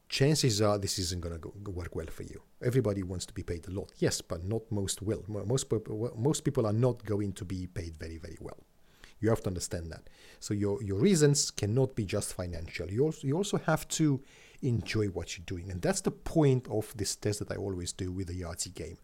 chances 0.09 0.61
are 0.61 0.77
this 0.77 0.99
isn't 0.99 1.21
going 1.21 1.39
to 1.39 1.71
work 1.71 1.95
well 1.95 2.07
for 2.07 2.23
you. 2.23 2.41
Everybody 2.63 3.01
wants 3.01 3.25
to 3.27 3.33
be 3.33 3.43
paid 3.43 3.67
a 3.67 3.71
lot, 3.71 3.91
yes, 3.97 4.21
but 4.21 4.43
not 4.43 4.61
most 4.69 5.01
will. 5.01 5.23
Most 5.27 5.69
people, 5.69 6.11
most 6.17 6.43
people 6.43 6.67
are 6.67 6.73
not 6.73 7.03
going 7.05 7.33
to 7.33 7.45
be 7.45 7.67
paid 7.67 7.97
very, 7.97 8.17
very 8.17 8.37
well. 8.39 8.57
You 9.21 9.29
have 9.29 9.41
to 9.41 9.47
understand 9.47 9.91
that. 9.91 10.09
So 10.39 10.53
your, 10.53 10.81
your 10.83 10.97
reasons 10.97 11.51
cannot 11.51 11.95
be 11.95 12.05
just 12.05 12.33
financial. 12.33 12.89
You 12.91 13.05
also, 13.05 13.27
you 13.27 13.37
also 13.37 13.57
have 13.59 13.87
to 13.89 14.21
enjoy 14.61 15.07
what 15.07 15.37
you're 15.37 15.45
doing. 15.45 15.71
And 15.71 15.81
that's 15.81 16.01
the 16.01 16.11
point 16.11 16.67
of 16.69 16.93
this 16.95 17.15
test 17.15 17.39
that 17.39 17.51
I 17.51 17.55
always 17.55 17.91
do 17.93 18.11
with 18.11 18.27
the 18.27 18.41
Yahtzee 18.41 18.73
game. 18.73 18.97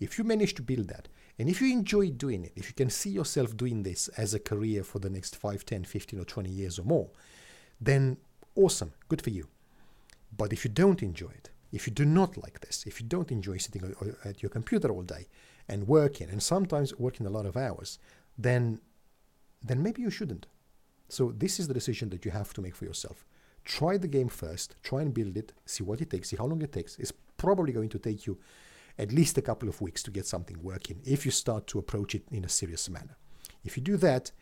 If 0.00 0.18
you 0.18 0.24
manage 0.24 0.54
to 0.54 0.62
build 0.62 0.88
that, 0.88 1.08
and 1.38 1.48
if 1.48 1.60
you 1.60 1.72
enjoy 1.72 2.10
doing 2.10 2.44
it, 2.44 2.52
if 2.56 2.68
you 2.68 2.74
can 2.74 2.90
see 2.90 3.10
yourself 3.10 3.56
doing 3.56 3.82
this 3.82 4.08
as 4.08 4.34
a 4.34 4.38
career 4.38 4.82
for 4.82 4.98
the 4.98 5.10
next 5.10 5.36
5, 5.36 5.64
10, 5.64 5.84
15, 5.84 6.20
or 6.20 6.24
20 6.24 6.50
years 6.50 6.78
or 6.78 6.84
more, 6.84 7.10
then 7.80 8.16
awesome, 8.54 8.92
good 9.08 9.22
for 9.22 9.30
you. 9.30 9.48
But 10.36 10.52
if 10.52 10.64
you 10.64 10.70
don't 10.70 11.02
enjoy 11.02 11.30
it, 11.30 11.50
if 11.72 11.86
you 11.86 11.92
do 11.92 12.04
not 12.04 12.36
like 12.36 12.60
this, 12.60 12.84
if 12.86 13.00
you 13.00 13.06
don't 13.06 13.30
enjoy 13.30 13.58
sitting 13.58 13.94
at 14.24 14.42
your 14.42 14.50
computer 14.50 14.90
all 14.90 15.02
day 15.02 15.26
and 15.68 15.86
working, 15.86 16.28
and 16.30 16.42
sometimes 16.42 16.96
working 16.98 17.26
a 17.26 17.30
lot 17.30 17.46
of 17.46 17.56
hours, 17.56 17.98
then 18.36 18.80
then 19.60 19.82
maybe 19.82 20.00
you 20.02 20.10
shouldn't. 20.10 20.46
So 21.08 21.32
this 21.32 21.58
is 21.58 21.66
the 21.66 21.74
decision 21.74 22.10
that 22.10 22.24
you 22.24 22.30
have 22.30 22.52
to 22.54 22.62
make 22.62 22.76
for 22.76 22.84
yourself 22.84 23.24
try 23.68 23.98
the 23.98 24.08
game 24.08 24.28
first, 24.28 24.74
try 24.82 25.02
and 25.02 25.12
build 25.12 25.36
it, 25.36 25.52
see 25.66 25.84
what 25.84 26.00
it 26.00 26.10
takes, 26.10 26.30
see 26.30 26.36
how 26.36 26.46
long 26.46 26.62
it 26.62 26.72
takes. 26.72 26.98
It's 26.98 27.12
probably 27.36 27.72
going 27.72 27.90
to 27.90 27.98
take 27.98 28.26
you 28.26 28.38
at 28.98 29.12
least 29.12 29.36
a 29.38 29.42
couple 29.42 29.68
of 29.68 29.80
weeks 29.80 30.02
to 30.02 30.10
get 30.10 30.26
something 30.26 30.60
working 30.62 31.00
if 31.04 31.24
you 31.24 31.30
start 31.30 31.66
to 31.68 31.78
approach 31.78 32.14
it 32.14 32.24
in 32.32 32.44
a 32.44 32.48
serious 32.48 32.88
manner. 32.88 33.16
If 33.64 33.76
you 33.76 33.82
do 33.82 33.98
that, 33.98 34.32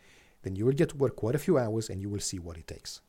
then 0.43 0.55
you 0.55 0.65
will 0.65 0.73
get 0.73 0.89
to 0.89 0.97
work 0.97 1.17
quite 1.17 1.35
a 1.35 1.39
few 1.39 1.57
hours 1.57 1.89
and 1.89 2.01
you 2.01 2.09
will 2.09 2.21
see 2.21 2.39
what 2.39 2.57
it 2.57 2.67
takes. 2.67 3.01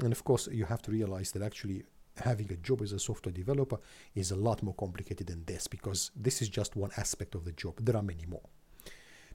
And 0.00 0.12
of 0.12 0.22
course, 0.22 0.48
you 0.50 0.64
have 0.64 0.80
to 0.82 0.92
realize 0.92 1.32
that 1.32 1.42
actually 1.42 1.82
having 2.18 2.50
a 2.52 2.56
job 2.56 2.80
as 2.80 2.92
a 2.92 2.98
software 3.00 3.32
developer 3.32 3.78
is 4.14 4.30
a 4.30 4.36
lot 4.36 4.62
more 4.62 4.74
complicated 4.74 5.26
than 5.26 5.44
this 5.44 5.66
because 5.66 6.12
this 6.14 6.40
is 6.40 6.48
just 6.48 6.76
one 6.76 6.92
aspect 6.96 7.34
of 7.34 7.44
the 7.44 7.52
job. 7.52 7.74
There 7.80 7.96
are 7.96 8.02
many 8.02 8.26
more. 8.26 8.48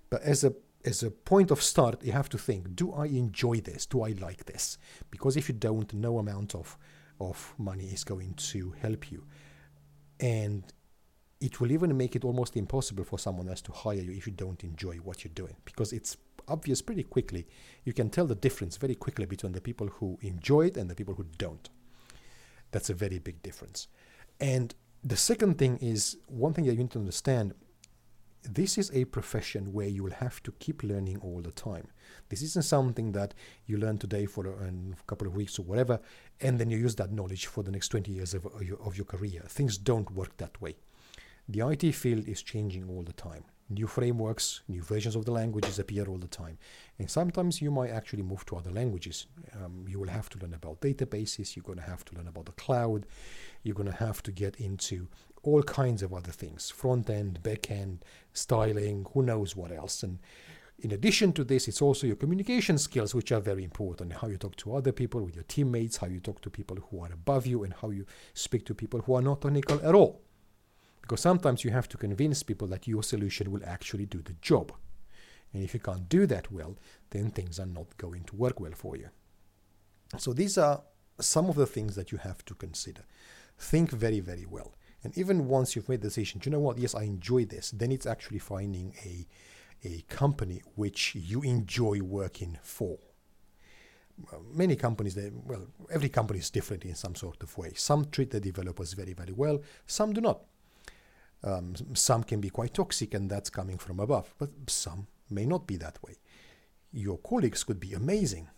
But 0.10 0.22
as 0.24 0.46
a 0.46 0.54
as 0.86 1.04
a 1.04 1.12
point 1.12 1.52
of 1.52 1.62
start, 1.62 2.04
you 2.04 2.12
have 2.12 2.30
to 2.30 2.38
think: 2.38 2.76
Do 2.76 2.94
I 2.94 3.06
enjoy 3.06 3.62
this? 3.62 3.86
Do 3.86 4.04
I 4.04 4.10
like 4.12 4.46
this? 4.46 4.78
Because 5.12 5.38
if 5.38 5.50
you 5.50 5.56
don't, 5.56 5.94
no 5.94 6.20
amount 6.20 6.56
of 6.56 6.78
of 7.20 7.54
money 7.58 7.86
is 7.86 8.06
going 8.06 8.34
to 8.36 8.74
help 8.82 9.12
you, 9.12 9.26
and 10.20 10.64
it 11.42 11.60
will 11.60 11.72
even 11.72 11.96
make 11.96 12.16
it 12.16 12.24
almost 12.26 12.58
impossible 12.58 13.04
for 13.04 13.18
someone 13.18 13.48
else 13.50 13.62
to 13.62 13.72
hire 13.72 13.96
you 13.96 14.12
if 14.12 14.28
you 14.28 14.34
don't 14.34 14.64
enjoy 14.64 14.96
what 14.98 15.24
you're 15.24 15.34
doing 15.34 15.56
because 15.64 15.94
it's 15.94 16.18
obvious 16.50 16.82
pretty 16.82 17.04
quickly. 17.04 17.48
You 17.86 17.94
can 17.94 18.10
tell 18.10 18.26
the 18.26 18.36
difference 18.36 18.78
very 18.78 18.96
quickly 18.96 19.26
between 19.26 19.54
the 19.54 19.62
people 19.62 19.88
who 19.88 20.18
enjoy 20.22 20.66
it 20.68 20.78
and 20.78 20.90
the 20.90 20.96
people 20.96 21.14
who 21.14 21.26
don't. 21.38 21.70
That's 22.72 22.90
a 22.90 22.94
very 22.94 23.20
big 23.20 23.42
difference. 23.42 23.88
And 24.40 24.76
the 25.04 25.16
second 25.18 25.58
thing 25.58 25.78
is 25.78 26.18
one 26.28 26.54
thing 26.54 26.66
that 26.66 26.74
you 26.74 26.80
need 26.80 26.92
to 26.92 27.00
understand 27.00 27.54
this 28.44 28.78
is 28.78 28.92
a 28.94 29.06
profession 29.06 29.74
where 29.74 29.88
you 29.88 30.04
will 30.04 30.12
have 30.12 30.42
to 30.44 30.52
keep 30.54 30.84
learning 30.84 31.18
all 31.22 31.42
the 31.42 31.52
time. 31.52 31.88
This 32.30 32.42
isn't 32.42 32.66
something 32.66 33.12
that 33.12 33.34
you 33.66 33.78
learn 33.78 33.98
today 33.98 34.26
for 34.26 34.48
a, 34.48 34.52
a, 34.52 34.72
couple 35.08 35.28
of 35.28 35.36
weeks 35.36 35.60
or 35.60 35.64
whatever, 35.64 36.00
and 36.40 36.58
then 36.58 36.70
you 36.70 36.78
use 36.78 36.96
that 36.96 37.12
knowledge 37.12 37.48
for 37.48 37.64
the 37.64 37.72
next 37.72 37.90
20 37.90 38.12
years 38.12 38.34
of, 38.34 38.46
of, 38.46 38.64
your, 38.64 38.80
of 38.82 38.96
your 38.96 39.06
career. 39.06 39.42
Things 39.48 39.78
don't 39.78 40.12
work 40.12 40.38
that 40.38 40.60
way. 40.62 40.76
The 41.48 41.68
IT 41.68 41.94
field 41.94 42.28
is 42.28 42.42
changing 42.42 42.90
all 42.90 43.04
the 43.04 43.14
time. 43.14 43.44
New 43.70 43.88
frameworks, 43.88 44.62
new 44.68 44.82
versions 44.82 45.16
of 45.16 45.26
the 45.26 45.32
languages 45.32 45.78
appear 45.78 46.06
all 46.06 46.18
the 46.18 46.28
time. 46.28 46.58
And 46.98 47.10
sometimes 47.10 47.62
you 47.62 47.70
might 47.70 47.92
actually 47.92 48.24
move 48.24 48.46
to 48.48 48.56
other 48.56 48.72
languages. 48.72 49.28
Um, 49.56 49.86
you 49.88 50.00
will 50.00 50.10
have 50.10 50.30
to 50.30 50.40
learn 50.40 50.56
about 50.56 50.82
databases, 50.82 51.56
you're 51.56 51.64
going 51.64 51.78
to 51.78 51.84
have 51.84 52.04
to 52.06 52.16
learn 52.16 52.28
about 52.28 52.46
the 52.46 52.52
cloud, 52.54 53.06
you're 53.64 53.76
going 53.76 53.92
to 53.92 53.96
have 53.96 54.24
to 54.24 54.32
get 54.32 54.56
into 54.56 55.08
all 55.44 55.64
kinds 55.64 56.04
of 56.04 56.14
other 56.14 56.32
things 56.32 56.70
front 56.70 57.10
end, 57.10 57.42
back 57.44 57.72
end, 57.72 58.04
styling, 58.34 59.06
who 59.14 59.22
knows 59.22 59.56
what 59.56 59.72
else. 59.72 60.04
And 60.04 60.20
in 60.82 60.92
addition 60.92 61.34
to 61.34 61.44
this, 61.44 61.68
it's 61.68 61.82
also 61.82 62.08
your 62.08 62.16
communication 62.16 62.78
skills, 62.78 63.14
which 63.14 63.32
are 63.32 63.42
very 63.42 63.64
important. 63.64 64.14
How 64.14 64.28
you 64.28 64.38
talk 64.38 64.56
to 64.58 64.76
other 64.76 64.92
people, 64.92 65.22
with 65.22 65.36
your 65.36 65.44
teammates, 65.44 65.98
how 65.98 66.08
you 66.08 66.20
talk 66.20 66.42
to 66.42 66.50
people 66.50 66.78
who 66.90 67.04
are 67.04 67.12
above 67.12 67.46
you, 67.46 67.64
and 67.64 67.74
how 67.74 67.90
you 67.90 68.06
speak 68.34 68.66
to 68.68 68.74
people 68.74 69.02
who 69.02 69.16
are 69.16 69.22
not 69.22 69.42
technical 69.42 69.86
at 69.86 69.94
all. 69.94 70.22
Because 71.10 71.22
sometimes 71.22 71.64
you 71.64 71.72
have 71.72 71.90
to 71.90 71.98
convince 71.98 72.44
people 72.44 72.68
that 72.68 72.88
your 72.88 73.02
solution 73.02 73.52
will 73.52 73.66
actually 73.66 74.06
do 74.06 74.22
the 74.22 74.36
job. 74.44 74.72
And 75.52 75.64
if 75.64 75.74
you 75.74 75.80
can't 75.80 76.08
do 76.08 76.28
that 76.28 76.52
well, 76.52 76.78
then 77.10 77.32
things 77.32 77.60
are 77.60 77.66
not 77.66 77.98
going 77.98 78.26
to 78.26 78.36
work 78.36 78.60
well 78.60 78.74
for 78.76 78.96
you. 78.96 79.10
So 80.20 80.34
these 80.34 80.60
are 80.60 80.84
some 81.20 81.50
of 81.50 81.56
the 81.56 81.66
things 81.66 81.96
that 81.96 82.12
you 82.12 82.20
have 82.20 82.46
to 82.46 82.54
consider. 82.54 83.02
Think 83.58 83.90
very, 83.90 84.20
very 84.20 84.46
well. 84.46 84.76
And 85.04 85.18
even 85.18 85.48
once 85.48 85.76
you've 85.76 85.90
made 85.90 86.02
the 86.02 86.10
decision, 86.10 86.42
you 86.46 86.52
know 86.52 86.60
what, 86.60 86.78
yes, 86.78 86.94
I 86.94 87.06
enjoy 87.06 87.46
this, 87.46 87.72
then 87.72 87.92
it's 87.92 88.06
actually 88.06 88.38
finding 88.38 88.94
a, 89.04 89.26
a 89.84 90.02
company 90.10 90.62
which 90.76 91.16
you 91.16 91.42
enjoy 91.42 92.02
working 92.02 92.60
for. 92.62 93.00
Many 94.54 94.76
companies, 94.76 95.16
they, 95.16 95.32
well, 95.34 95.66
every 95.92 96.10
company 96.10 96.38
is 96.38 96.52
different 96.52 96.86
in 96.86 96.94
some 96.94 97.16
sort 97.16 97.42
of 97.42 97.58
way. 97.58 97.72
Some 97.76 98.06
treat 98.12 98.30
the 98.30 98.40
developers 98.40 98.94
very, 98.94 99.14
very 99.14 99.34
well, 99.34 99.64
some 99.88 100.14
do 100.14 100.22
not. 100.22 100.42
Um, 101.44 101.74
some 101.94 102.24
can 102.24 102.42
be 102.42 102.50
quite 102.50 102.74
toxic, 102.74 103.14
and 103.14 103.30
that's 103.30 103.50
coming 103.50 103.78
from 103.78 104.00
above, 104.00 104.34
but 104.38 104.50
some 104.68 105.08
may 105.30 105.46
not 105.46 105.68
be 105.68 105.78
that 105.78 106.02
way. 106.04 106.16
Your 106.92 107.18
colleagues 107.18 107.64
could 107.64 107.80
be 107.80 107.94
amazing 107.94 108.50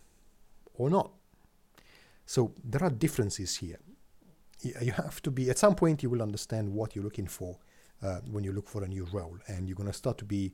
or 0.74 0.90
not. 0.90 1.12
So 2.26 2.54
there 2.64 2.82
are 2.82 2.90
differences 2.90 3.56
here 3.56 3.78
you 4.62 4.92
have 4.92 5.20
to 5.22 5.30
be 5.30 5.50
at 5.50 5.58
some 5.58 5.74
point 5.74 6.02
you 6.02 6.10
will 6.10 6.22
understand 6.22 6.72
what 6.72 6.94
you're 6.94 7.04
looking 7.04 7.26
for 7.26 7.58
uh, 8.02 8.20
when 8.30 8.44
you 8.44 8.52
look 8.52 8.68
for 8.68 8.84
a 8.84 8.88
new 8.88 9.06
role 9.12 9.36
and 9.48 9.68
you're 9.68 9.76
going 9.76 9.88
to 9.88 9.92
start 9.92 10.18
to 10.18 10.24
be 10.24 10.52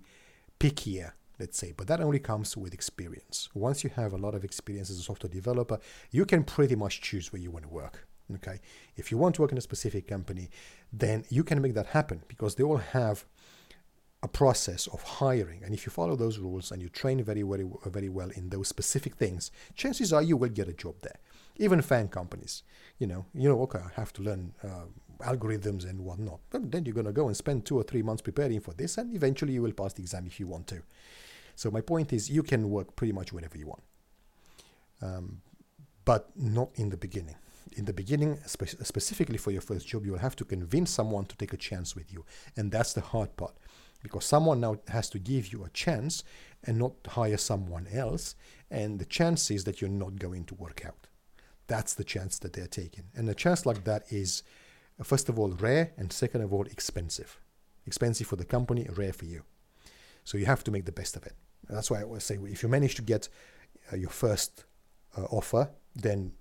pickier 0.59 1.13
let's 1.39 1.59
say 1.59 1.73
but 1.77 1.87
that 1.87 2.01
only 2.01 2.19
comes 2.19 2.57
with 2.57 2.75
experience 2.75 3.49
once 3.55 3.85
you 3.85 3.91
have 3.91 4.13
a 4.13 4.17
lot 4.17 4.35
of 4.35 4.45
experience 4.45 4.91
as 4.91 4.99
a 4.99 5.03
software 5.03 5.31
developer 5.31 5.79
you 6.11 6.25
can 6.25 6.43
pretty 6.43 6.75
much 6.75 7.01
choose 7.01 7.33
where 7.33 7.41
you 7.41 7.51
want 7.51 7.65
to 7.65 7.71
work 7.71 8.08
okay 8.35 8.61
if 8.97 9.11
you 9.11 9.19
want 9.19 9.35
to 9.35 9.43
work 9.43 9.53
in 9.53 9.59
a 9.59 9.63
specific 9.63 10.07
company 10.07 10.49
then 10.93 11.25
you 11.29 11.45
can 11.45 11.61
make 11.61 11.75
that 11.75 11.87
happen 11.87 12.23
because 12.29 12.55
they 12.55 12.65
all 12.65 12.77
have 12.77 13.25
a 14.23 14.29
process 14.29 14.89
of 14.89 15.03
hiring 15.03 15.63
and 15.65 15.73
if 15.73 15.87
you 15.87 15.91
follow 15.91 16.17
those 16.17 16.39
rules 16.39 16.73
and 16.73 16.83
you 16.83 16.89
train 16.89 17.23
very 17.23 17.43
very 17.43 17.65
very 17.87 18.09
well 18.09 18.31
in 18.31 18.49
those 18.49 18.69
specific 18.69 19.15
things 19.15 19.51
chances 19.77 20.13
are 20.13 20.23
you 20.23 20.37
will 20.37 20.49
get 20.49 20.69
a 20.69 20.73
job 20.73 20.95
there 21.03 21.19
even 21.57 21.81
FAANG 21.81 22.11
companies 22.11 22.63
you 22.99 23.07
know, 23.07 23.25
you 23.35 23.49
know, 23.49 23.61
okay, 23.63 23.79
I 23.79 23.91
have 24.01 24.13
to 24.15 24.23
learn 24.23 24.53
uh, 24.65 24.87
algorithms 25.21 25.89
and 25.89 26.01
whatnot. 26.01 26.41
But 26.51 26.71
then 26.71 26.85
you're 26.85 26.95
going 26.95 27.07
to 27.07 27.13
go 27.13 27.27
and 27.27 27.37
spend 27.37 27.65
two 27.65 27.77
or 27.77 27.83
three 27.83 28.03
months 28.03 28.23
preparing 28.23 28.61
for 28.61 28.73
this, 28.75 28.99
and 28.99 29.15
eventually 29.15 29.53
you 29.53 29.63
will 29.63 29.73
pass 29.73 29.93
the 29.93 30.03
exam 30.03 30.27
if 30.27 30.41
you 30.41 30.47
want 30.47 30.67
to. 30.69 30.83
So 31.55 31.71
my 31.71 31.81
point 31.81 32.13
is, 32.13 32.31
you 32.31 32.43
can 32.43 32.71
work 32.71 32.97
pretty 32.97 33.13
much 33.13 33.33
wherever 33.33 33.57
you 33.57 33.69
want, 33.69 33.83
um, 35.01 35.41
but 36.05 36.31
not 36.37 36.71
in 36.75 36.91
the 36.91 36.97
beginning. 36.97 37.37
In 37.77 37.85
the 37.85 37.93
beginning, 37.93 38.39
spe- 38.47 38.83
specifically 38.83 39.39
for 39.39 39.51
your 39.51 39.61
first 39.61 39.87
job, 39.87 40.05
you 40.05 40.13
will 40.13 40.19
have 40.19 40.37
to 40.37 40.45
convince 40.45 40.91
someone 40.91 41.27
to 41.27 41.37
take 41.37 41.53
a 41.53 41.57
chance 41.57 41.95
with 41.95 42.13
you, 42.13 42.25
and 42.57 42.71
that's 42.71 42.93
the 42.93 43.01
hard 43.01 43.37
part, 43.37 43.55
because 44.03 44.25
someone 44.25 44.61
now 44.61 44.79
has 44.89 45.11
to 45.11 45.19
give 45.19 45.53
you 45.53 45.65
a 45.65 45.71
chance 45.71 46.25
and 46.65 46.79
not 46.79 46.93
hire 47.07 47.37
someone 47.37 47.87
else, 47.93 48.35
and 48.71 48.99
the 48.99 49.05
chance 49.05 49.51
is 49.51 49.65
that 49.65 49.81
you're 49.81 49.91
not 49.91 50.19
going 50.19 50.45
to 50.45 50.55
work 50.55 50.85
out. 50.85 51.07
That's 51.67 51.95
the 51.95 52.05
chance 52.05 52.39
that 52.39 52.55
they're 52.55 52.67
taking. 52.67 53.05
And 53.15 53.29
a 53.29 53.35
chance 53.35 53.67
like 53.67 53.85
that 53.85 54.05
is, 54.11 54.43
first 55.03 55.29
of 55.29 55.39
all, 55.39 55.51
rare, 55.51 55.93
and 55.97 56.13
second 56.13 56.41
of 56.41 56.53
all, 56.53 56.65
expensive. 56.65 57.39
Expensive 57.87 58.27
for 58.27 58.37
the 58.37 58.45
company, 58.45 58.87
rare 58.97 59.13
for 59.13 59.27
you. 59.27 59.43
So 60.25 60.39
you 60.39 60.47
have 60.47 60.65
to 60.65 60.71
make 60.71 60.85
the 60.85 60.93
best 60.93 61.17
of 61.17 61.27
it. 61.27 61.35
That's 61.69 61.91
why 61.91 62.01
I 62.01 62.05
always 62.05 62.25
say 62.25 62.39
if 62.45 62.63
you 62.63 62.69
manage 62.69 62.95
to 62.97 63.03
get 63.03 63.29
uh, 63.93 63.97
your 63.97 64.11
first 64.11 64.65
uh, 65.17 65.25
offer, 65.25 65.71
then 65.95 66.33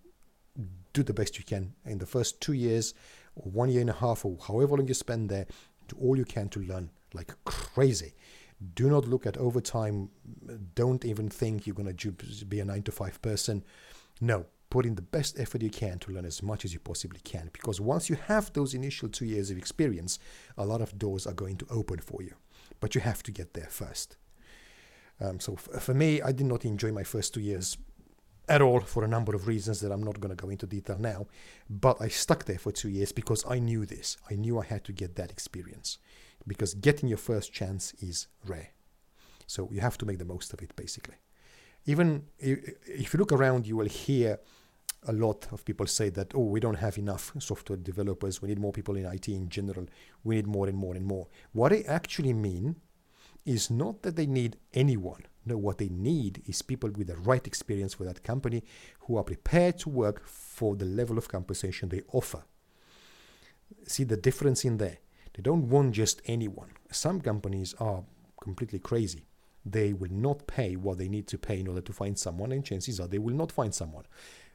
do 0.97 1.03
the 1.03 1.13
best 1.13 1.37
you 1.37 1.45
can. 1.45 1.73
In 1.85 1.99
the 1.99 2.05
first 2.05 2.41
two 2.41 2.53
years, 2.53 2.93
or 3.35 3.51
one 3.51 3.69
year 3.69 3.81
and 3.81 3.89
a 3.89 3.93
half, 3.93 4.25
or 4.25 4.37
however 4.47 4.77
long 4.77 4.87
you 4.87 4.93
spend 4.93 5.29
there, 5.29 5.45
do 5.87 5.95
all 6.01 6.17
you 6.17 6.25
can 6.25 6.49
to 6.49 6.59
learn 6.59 6.89
like 7.13 7.33
crazy. 7.45 8.13
Do 8.73 8.89
not 8.89 9.07
look 9.07 9.27
at 9.27 9.37
overtime. 9.37 10.09
Don't 10.73 11.05
even 11.05 11.29
think 11.29 11.67
you're 11.67 11.75
going 11.75 11.95
to 11.95 12.11
be 12.45 12.59
a 12.59 12.65
nine 12.65 12.81
to 12.83 12.91
five 12.91 13.21
person. 13.21 13.63
No, 14.19 14.47
put 14.71 14.85
in 14.87 14.95
the 14.95 15.01
best 15.03 15.39
effort 15.39 15.61
you 15.61 15.69
can 15.69 15.99
to 15.99 16.11
learn 16.11 16.25
as 16.25 16.41
much 16.41 16.65
as 16.65 16.73
you 16.73 16.79
possibly 16.79 17.19
can 17.23 17.49
because 17.53 17.79
once 17.79 18.09
you 18.09 18.15
have 18.15 18.51
those 18.53 18.73
initial 18.73 19.07
two 19.07 19.25
years 19.25 19.49
of 19.49 19.57
experience 19.57 20.19
a 20.57 20.65
lot 20.65 20.81
of 20.81 20.97
doors 20.97 21.25
are 21.25 21.33
going 21.33 21.55
to 21.55 21.65
open 21.69 21.99
for 21.99 22.21
you 22.21 22.33
but 22.81 22.93
you 22.93 22.99
have 22.99 23.23
to 23.23 23.31
get 23.31 23.53
there 23.53 23.69
first 23.69 24.17
um, 25.21 25.39
so 25.39 25.53
f- 25.53 25.81
for 25.81 25.93
me 25.93 26.21
i 26.21 26.33
did 26.33 26.45
not 26.45 26.65
enjoy 26.65 26.91
my 26.91 27.03
first 27.03 27.33
two 27.33 27.39
years 27.39 27.77
at 28.49 28.61
all 28.61 28.79
for 28.79 29.03
a 29.03 29.07
number 29.07 29.35
of 29.35 29.47
reasons 29.47 29.79
that 29.79 29.91
i'm 29.91 30.03
not 30.03 30.19
going 30.19 30.35
to 30.35 30.41
go 30.41 30.49
into 30.49 30.65
detail 30.65 30.97
now 30.99 31.27
but 31.69 31.97
i 32.01 32.07
stuck 32.07 32.45
there 32.45 32.57
for 32.57 32.71
two 32.71 32.89
years 32.89 33.11
because 33.11 33.43
i 33.49 33.59
knew 33.59 33.85
this 33.85 34.17
i 34.29 34.35
knew 34.35 34.59
i 34.59 34.65
had 34.65 34.83
to 34.83 34.91
get 34.91 35.15
that 35.15 35.31
experience 35.31 35.97
because 36.45 36.73
getting 36.73 37.09
your 37.09 37.17
first 37.17 37.51
chance 37.51 37.93
is 37.99 38.27
rare 38.45 38.69
so 39.45 39.69
you 39.71 39.81
have 39.81 39.97
to 39.97 40.05
make 40.05 40.17
the 40.17 40.25
most 40.25 40.53
of 40.53 40.61
it 40.61 40.75
basically 40.75 41.15
even 41.87 42.23
if 42.37 43.13
you 43.13 43.17
look 43.17 43.31
around, 43.31 43.65
you 43.65 43.77
will 43.77 43.87
hear 43.87 44.39
a 45.07 45.13
lot 45.13 45.47
of 45.51 45.63
people 45.63 45.87
say 45.87 46.09
that, 46.09 46.33
oh, 46.35 46.41
we 46.43 46.59
don't 46.59 46.75
have 46.75 46.97
enough 46.97 47.31
software 47.39 47.77
developers. 47.77 48.41
We 48.41 48.49
need 48.49 48.59
more 48.59 48.73
people 48.73 48.97
in 48.97 49.05
IT 49.05 49.29
in 49.29 49.47
general. 49.47 49.87
We 50.23 50.35
need 50.35 50.47
more 50.47 50.67
and 50.67 50.77
more 50.77 50.95
and 50.95 51.05
more. 51.05 51.27
What 51.53 51.71
they 51.71 51.85
actually 51.85 52.33
mean 52.33 52.75
is 53.47 53.71
not 53.71 54.03
that 54.03 54.15
they 54.15 54.27
need 54.27 54.57
anyone. 54.73 55.23
No, 55.45 55.57
what 55.57 55.77
they 55.77 55.89
need 55.89 56.43
is 56.45 56.61
people 56.61 56.91
with 56.91 57.07
the 57.07 57.17
right 57.17 57.45
experience 57.47 57.93
for 57.93 58.03
that 58.03 58.23
company 58.23 58.63
who 59.01 59.17
are 59.17 59.23
prepared 59.23 59.79
to 59.79 59.89
work 59.89 60.27
for 60.27 60.75
the 60.75 60.85
level 60.85 61.17
of 61.17 61.29
compensation 61.29 61.89
they 61.89 62.01
offer. 62.11 62.43
See 63.85 64.03
the 64.03 64.17
difference 64.17 64.65
in 64.65 64.77
there. 64.77 64.97
They 65.33 65.41
don't 65.41 65.69
want 65.69 65.93
just 65.93 66.21
anyone. 66.25 66.71
Some 66.91 67.21
companies 67.21 67.73
are 67.79 68.03
completely 68.41 68.79
crazy 68.79 69.27
they 69.71 69.93
will 69.93 70.11
not 70.11 70.47
pay 70.47 70.75
what 70.75 70.97
they 70.97 71.07
need 71.07 71.27
to 71.27 71.37
pay 71.37 71.59
in 71.59 71.67
order 71.67 71.81
to 71.81 71.93
find 71.93 72.17
someone, 72.17 72.51
and 72.51 72.63
chances 72.63 72.99
are 72.99 73.07
they 73.07 73.19
will 73.19 73.35
not 73.35 73.51
find 73.51 73.73
someone. 73.73 74.05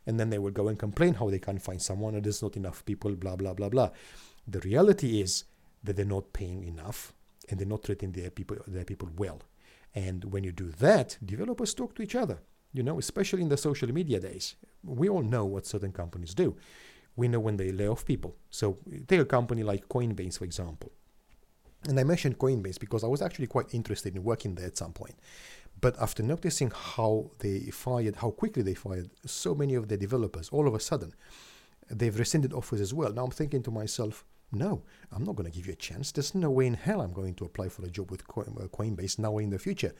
And 0.07 0.19
then 0.19 0.31
they 0.31 0.39
will 0.39 0.51
go 0.51 0.69
and 0.69 0.79
complain 0.79 1.15
how 1.15 1.31
they 1.31 1.39
can't 1.39 1.63
find 1.63 1.81
someone 1.81 2.15
and 2.15 2.25
there's 2.25 2.43
not 2.43 2.57
enough 2.57 2.85
people, 2.85 3.15
blah, 3.15 3.37
blah, 3.37 3.55
blah, 3.55 3.69
blah. 3.69 3.91
The 4.49 4.59
reality 4.61 5.21
is 5.21 5.45
that 5.85 5.97
they're 5.97 6.05
not 6.05 6.33
paying 6.33 6.65
enough 6.65 7.13
and 7.49 7.59
they're 7.59 7.67
not 7.67 7.85
treating 7.85 8.13
their 8.13 8.31
people, 8.31 8.57
their 8.67 8.85
people 8.85 9.09
well. 9.17 9.41
And 9.95 10.25
when 10.25 10.45
you 10.45 10.53
do 10.53 10.71
that, 10.79 11.19
developers 11.25 11.75
talk 11.75 11.95
to 11.97 12.03
each 12.03 12.15
other, 12.15 12.39
you 12.73 12.83
know, 12.83 12.99
especially 12.99 13.43
in 13.43 13.49
the 13.49 13.57
social 13.57 13.93
media 13.93 14.21
days. 14.21 14.57
We 14.83 15.09
all 15.09 15.23
know 15.23 15.45
what 15.45 15.67
certain 15.67 15.93
companies 15.93 16.35
do. 16.35 16.57
We 17.15 17.29
know 17.29 17.41
when 17.41 17.57
they 17.57 17.73
lay 17.73 17.89
off 17.89 18.07
people. 18.07 18.37
So 18.51 18.79
take 19.07 19.21
a 19.21 19.25
company 19.25 19.63
like 19.63 19.89
Coinbase, 19.89 20.39
for 20.39 20.45
example. 20.45 20.91
And 21.89 21.99
I 21.99 22.05
mentioned 22.05 22.39
Coinbase 22.39 22.79
because 22.79 23.05
I 23.05 23.09
was 23.09 23.21
actually 23.21 23.49
quite 23.49 23.75
interested 23.75 24.15
in 24.17 24.23
working 24.23 24.55
there 24.55 24.67
at 24.67 24.79
some 24.79 24.93
point. 24.93 25.17
But 25.81 26.01
after 26.01 26.23
noticing 26.23 26.71
how 26.75 27.33
they 27.41 27.59
fired, 27.71 28.17
how 28.17 28.31
quickly 28.31 28.63
they 28.63 28.75
fired 28.75 29.11
so 29.27 29.55
many 29.55 29.75
of 29.75 29.89
their 29.89 29.99
developers, 29.99 30.49
all 30.51 30.69
of 30.69 30.75
a 30.75 30.81
sudden, 30.81 31.13
they've 31.91 32.17
rescinded 32.17 32.53
offers 32.53 32.81
as 32.81 32.95
well. 32.95 33.13
Now 33.13 33.25
I'm 33.25 33.31
thinking 33.31 33.63
to 33.65 33.71
myself, 33.71 34.25
no, 34.53 34.83
I'm 35.11 35.25
not 35.25 35.37
going 35.37 35.51
to 35.51 35.57
give 35.57 35.67
you 35.67 35.73
a 35.73 35.77
chance. 35.77 36.13
There's 36.13 36.35
no 36.35 36.51
way 36.51 36.67
in 36.67 36.75
hell 36.75 37.01
I'm 37.01 37.13
going 37.13 37.35
to 37.37 37.45
apply 37.45 37.69
for 37.71 37.85
a 37.85 37.91
job 37.91 38.11
with 38.11 38.23
uh, 38.23 38.69
Coinbase 38.69 39.19
now 39.19 39.33
or 39.33 39.43
in 39.43 39.51
the 39.51 39.59
future 39.59 39.95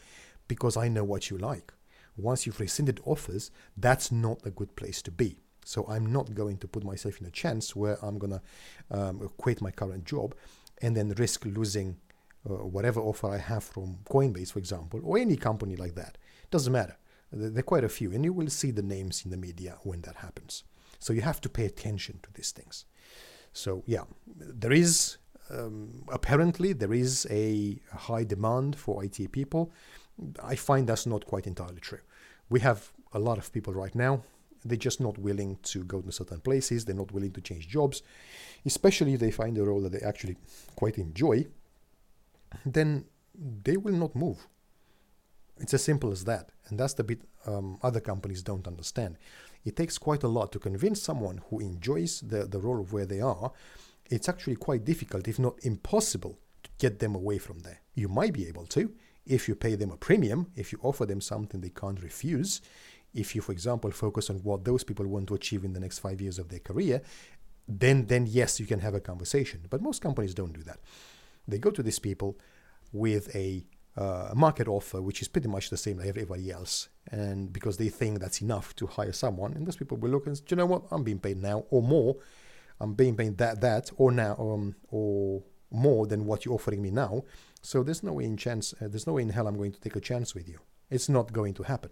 because 0.47 0.77
I 0.77 0.89
know 0.89 1.05
what 1.05 1.31
you 1.31 1.39
like. 1.39 1.73
Once 2.17 2.45
you've 2.45 2.61
rescinded 2.61 3.01
offers, 3.05 3.51
that's 3.77 4.13
not 4.13 4.39
a 4.45 4.51
good 4.51 4.77
place 4.77 5.01
to 5.03 5.11
be. 5.11 5.39
So 5.65 5.87
I'm 5.89 6.13
not 6.13 6.35
going 6.35 6.59
to 6.59 6.69
put 6.69 6.85
myself 6.85 7.21
in 7.21 7.27
a 7.27 7.31
chance 7.31 7.75
where 7.75 7.97
I'm 8.05 8.19
going 8.19 8.33
to 8.33 8.43
um, 8.91 9.31
quit 9.37 9.63
my 9.63 9.71
current 9.71 10.05
job 10.05 10.35
and 10.83 10.97
then 10.97 11.11
risk 11.17 11.47
losing 11.47 11.97
uh, 12.49 12.55
whatever 12.55 13.01
offer 13.01 13.29
I 13.29 13.39
have 13.39 13.65
from 13.65 13.99
Coinbase, 14.11 14.53
for 14.53 14.59
example, 14.59 15.01
or 15.05 15.17
any 15.17 15.37
company 15.37 15.77
like 15.77 15.95
that. 15.95 16.19
Doesn't 16.51 16.73
matter. 16.73 16.97
There 17.31 17.61
are 17.61 17.63
quite 17.63 17.85
a 17.85 17.89
few, 17.89 18.13
and 18.13 18.25
you 18.25 18.33
will 18.33 18.51
see 18.51 18.73
the 18.73 18.83
names 18.83 19.25
in 19.25 19.31
the 19.31 19.37
media 19.37 19.79
when 19.85 20.03
that 20.03 20.17
happens. 20.17 20.65
So 20.99 21.13
you 21.13 21.23
have 21.23 21.41
to 21.43 21.49
pay 21.49 21.65
attention 21.65 22.19
to 22.25 22.33
these 22.35 22.51
things. 22.51 22.85
So 23.53 23.83
yeah, 23.87 24.05
there 24.27 24.73
is 24.73 25.19
um, 25.51 26.05
apparently 26.09 26.73
there 26.73 26.93
is 26.93 27.27
a 27.31 27.79
high 27.93 28.25
demand 28.25 28.77
for 28.77 29.05
IT 29.05 29.33
people. 29.33 29.73
I 30.43 30.57
find 30.57 30.89
that's 30.89 31.07
not 31.07 31.27
quite 31.27 31.47
entirely 31.47 31.81
true. 31.81 32.01
We 32.49 32.61
have 32.61 32.93
a 33.13 33.19
lot 33.19 33.39
of 33.39 33.53
people 33.53 33.75
right 33.75 33.95
now. 33.95 34.23
They're 34.65 34.77
just 34.77 35.01
not 35.01 35.19
willing 35.19 35.59
to 35.65 35.85
go 35.85 36.01
to 36.01 36.13
certain 36.13 36.41
places. 36.41 36.85
They're 36.85 36.95
not 36.95 37.13
willing 37.13 37.33
to 37.33 37.41
change 37.41 37.69
jobs, 37.69 38.03
especially 38.65 39.15
if 39.15 39.21
they 39.21 39.31
find 39.31 39.59
a 39.59 39.65
role 39.65 39.81
that 39.83 39.93
they 39.93 40.07
actually 40.07 40.37
quite 40.77 40.99
enjoy. 40.99 41.47
Then 42.65 43.07
they 43.35 43.77
will 43.77 43.95
not 43.95 44.15
move. 44.15 44.47
It's 45.59 45.75
as 45.75 45.83
simple 45.83 46.13
as 46.13 46.25
that. 46.25 46.51
And 46.69 46.79
that's 46.79 46.95
the 46.95 47.05
bit 47.05 47.23
um, 47.47 47.79
other 47.83 48.01
companies 48.01 48.43
don't 48.43 48.67
understand. 48.67 49.17
It 49.65 49.77
takes 49.77 49.99
quite 49.99 50.23
a 50.23 50.29
lot 50.29 50.53
to 50.53 50.59
convince 50.59 51.01
someone 51.01 51.41
who 51.49 51.61
enjoys 51.61 52.21
the, 52.21 52.45
the 52.45 52.59
role 52.59 52.81
of 52.81 52.93
where 52.93 53.07
they 53.07 53.21
are. 53.21 53.53
It's 54.11 54.29
actually 54.29 54.57
quite 54.57 54.85
difficult, 54.85 55.29
if 55.29 55.39
not 55.39 55.59
impossible, 55.63 56.39
to 56.65 56.71
get 56.79 56.99
them 56.99 57.15
away 57.15 57.39
from 57.39 57.61
there. 57.61 57.81
You 57.95 58.09
might 58.09 58.33
be 58.33 58.49
able 58.49 58.67
to 58.67 58.93
if 59.27 59.49
you 59.49 59.55
pay 59.55 59.75
them 59.75 59.91
a 59.91 59.97
premium, 59.97 60.51
if 60.57 60.73
you 60.73 60.79
offer 60.83 61.07
them 61.07 61.21
something 61.21 61.61
they 61.61 61.71
can't 61.71 62.03
refuse, 62.03 62.61
if 63.15 63.35
you, 63.35 63.43
for 63.43 63.53
example, 63.53 63.91
focus 63.91 64.31
on 64.31 64.37
what 64.37 64.65
those 64.65 64.85
people 64.85 65.07
want 65.07 65.29
to 65.29 65.35
achieve 65.35 65.65
in 65.65 65.73
the 65.73 65.81
next 65.81 65.99
five 65.99 66.21
years 66.21 66.39
of 66.39 66.49
their 66.49 66.59
career, 66.59 67.03
then 67.69 68.07
then 68.07 68.27
yes, 68.27 68.59
you 68.59 68.67
can 68.67 68.81
have 68.81 68.95
a 68.95 69.01
conversation. 69.01 69.61
But 69.71 69.83
most 69.83 70.03
companies 70.03 70.35
don't 70.35 70.53
do 70.53 70.63
that. 70.63 70.81
They 71.47 71.59
go 71.59 71.71
to 71.71 71.83
these 71.83 71.99
people 71.99 72.39
with 72.93 73.35
a 73.37 73.65
uh, 73.97 74.33
market 74.35 74.67
offer, 74.69 75.01
which 75.01 75.23
is 75.23 75.29
pretty 75.29 75.49
much 75.49 75.71
the 75.71 75.77
same 75.77 75.99
like 75.99 76.09
everybody 76.09 76.51
else, 76.51 76.89
and 77.13 77.53
because 77.53 77.77
they 77.77 77.89
think 77.89 78.19
that's 78.19 78.43
enough 78.43 78.75
to 78.77 78.87
hire 78.87 79.13
someone, 79.13 79.53
and 79.53 79.67
those 79.67 79.77
people 79.77 79.97
will 79.99 80.11
look 80.11 80.27
and 80.27 80.37
say, 80.37 80.45
you 80.49 80.57
know 80.57 80.67
what, 80.67 80.83
I'm 80.91 81.05
being 81.05 81.21
paid 81.21 81.41
now 81.41 81.65
or 81.71 81.83
more, 81.83 82.17
I'm 82.81 82.95
being 82.95 83.17
paid 83.17 83.39
that 83.39 83.61
that 83.61 83.91
or 83.97 84.11
now 84.11 84.35
um, 84.39 84.75
or 84.91 85.43
more 85.71 86.07
than 86.07 86.27
what 86.27 86.45
you're 86.45 86.55
offering 86.55 86.83
me 86.83 86.91
now. 86.91 87.23
So 87.61 87.83
there's 87.83 88.03
no 88.03 88.15
way 88.15 88.25
in 88.25 88.37
chance, 88.37 88.75
uh, 88.81 88.89
there's 88.89 89.07
no 89.07 89.13
way 89.13 89.23
in 89.23 89.29
hell 89.29 89.47
I'm 89.47 89.57
going 89.57 89.73
to 89.73 89.81
take 89.81 89.95
a 89.95 90.01
chance 90.01 90.35
with 90.35 90.49
you. 90.49 90.59
It's 90.91 91.09
not 91.09 91.33
going 91.33 91.55
to 91.55 91.63
happen. 91.63 91.91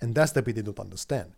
And 0.00 0.14
that's 0.14 0.32
the 0.32 0.42
bit 0.42 0.56
they 0.56 0.62
don't 0.62 0.78
understand. 0.78 1.32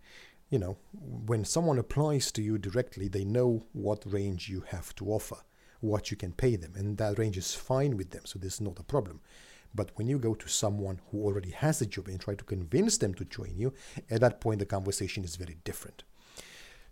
You 0.50 0.58
know, 0.58 0.76
when 0.92 1.44
someone 1.44 1.78
applies 1.78 2.30
to 2.32 2.42
you 2.42 2.58
directly, 2.58 3.08
they 3.08 3.24
know 3.24 3.64
what 3.72 4.04
range 4.06 4.48
you 4.48 4.62
have 4.68 4.94
to 4.96 5.06
offer 5.06 5.38
what 5.80 6.10
you 6.10 6.16
can 6.16 6.32
pay 6.32 6.56
them, 6.56 6.72
and 6.76 6.96
that 6.98 7.18
range 7.18 7.36
is 7.36 7.54
fine 7.54 7.96
with 7.96 8.10
them, 8.10 8.22
so 8.24 8.38
this 8.38 8.54
is 8.54 8.60
not 8.60 8.78
a 8.78 8.82
problem. 8.82 9.20
But 9.76 9.90
when 9.96 10.08
you 10.08 10.18
go 10.18 10.34
to 10.34 10.48
someone 10.48 11.00
who 11.10 11.24
already 11.24 11.50
has 11.50 11.80
a 11.80 11.86
job 11.86 12.08
and 12.08 12.18
try 12.18 12.34
to 12.34 12.44
convince 12.44 12.98
them 12.98 13.14
to 13.14 13.24
join 13.24 13.54
you, 13.56 13.72
at 14.10 14.20
that 14.22 14.40
point 14.40 14.58
the 14.58 14.66
conversation 14.66 15.22
is 15.22 15.36
very 15.36 15.58
different. 15.64 16.02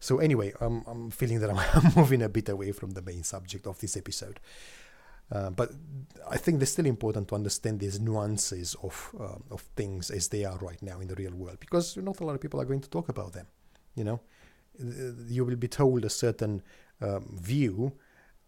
So 0.00 0.18
anyway, 0.18 0.52
um, 0.60 0.84
I'm 0.86 1.10
feeling 1.10 1.40
that 1.40 1.50
I'm 1.74 1.92
moving 1.96 2.22
a 2.22 2.28
bit 2.28 2.48
away 2.48 2.72
from 2.72 2.90
the 2.90 3.02
main 3.02 3.22
subject 3.22 3.66
of 3.66 3.78
this 3.80 3.96
episode. 3.96 4.38
Uh, 5.32 5.48
but 5.48 5.70
I 6.30 6.36
think 6.36 6.60
it's 6.60 6.72
still 6.72 6.84
important 6.84 7.28
to 7.28 7.34
understand 7.34 7.80
these 7.80 7.98
nuances 7.98 8.76
of 8.82 9.14
uh, 9.18 9.38
of 9.50 9.62
things 9.74 10.10
as 10.10 10.28
they 10.28 10.44
are 10.44 10.58
right 10.58 10.82
now 10.82 11.00
in 11.00 11.08
the 11.08 11.14
real 11.14 11.34
world, 11.34 11.58
because 11.60 11.96
not 11.96 12.20
a 12.20 12.24
lot 12.26 12.34
of 12.34 12.40
people 12.42 12.60
are 12.60 12.66
going 12.66 12.82
to 12.82 12.90
talk 12.90 13.08
about 13.08 13.32
them. 13.32 13.46
You 13.94 14.04
know, 14.04 14.20
you 15.28 15.46
will 15.46 15.56
be 15.56 15.68
told 15.68 16.04
a 16.04 16.10
certain 16.10 16.62
um, 17.00 17.38
view 17.40 17.92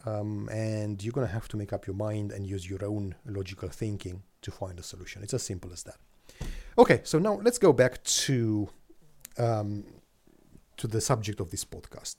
um, 0.07 0.49
and 0.51 1.03
you're 1.03 1.13
going 1.13 1.27
to 1.27 1.33
have 1.33 1.49
to 1.49 1.57
make 1.57 1.73
up 1.73 1.87
your 1.87 1.97
mind 1.97 2.33
and 2.33 2.47
use 2.47 2.69
your 2.69 2.85
own 2.85 3.15
logical 3.27 3.69
thinking 3.69 4.23
to 4.43 4.51
find 4.51 4.79
a 4.79 4.83
solution. 4.83 5.23
It's 5.23 5.35
as 5.35 5.43
simple 5.43 5.73
as 5.73 5.83
that. 5.83 5.97
Okay, 6.79 7.01
so 7.05 7.19
now 7.19 7.41
let's 7.43 7.59
go 7.59 7.73
back 7.73 8.03
to 8.05 8.69
um, 9.39 9.85
to 10.77 10.87
the 10.87 11.01
subject 11.01 11.41
of 11.41 11.51
this 11.51 11.65
podcast. 11.65 12.17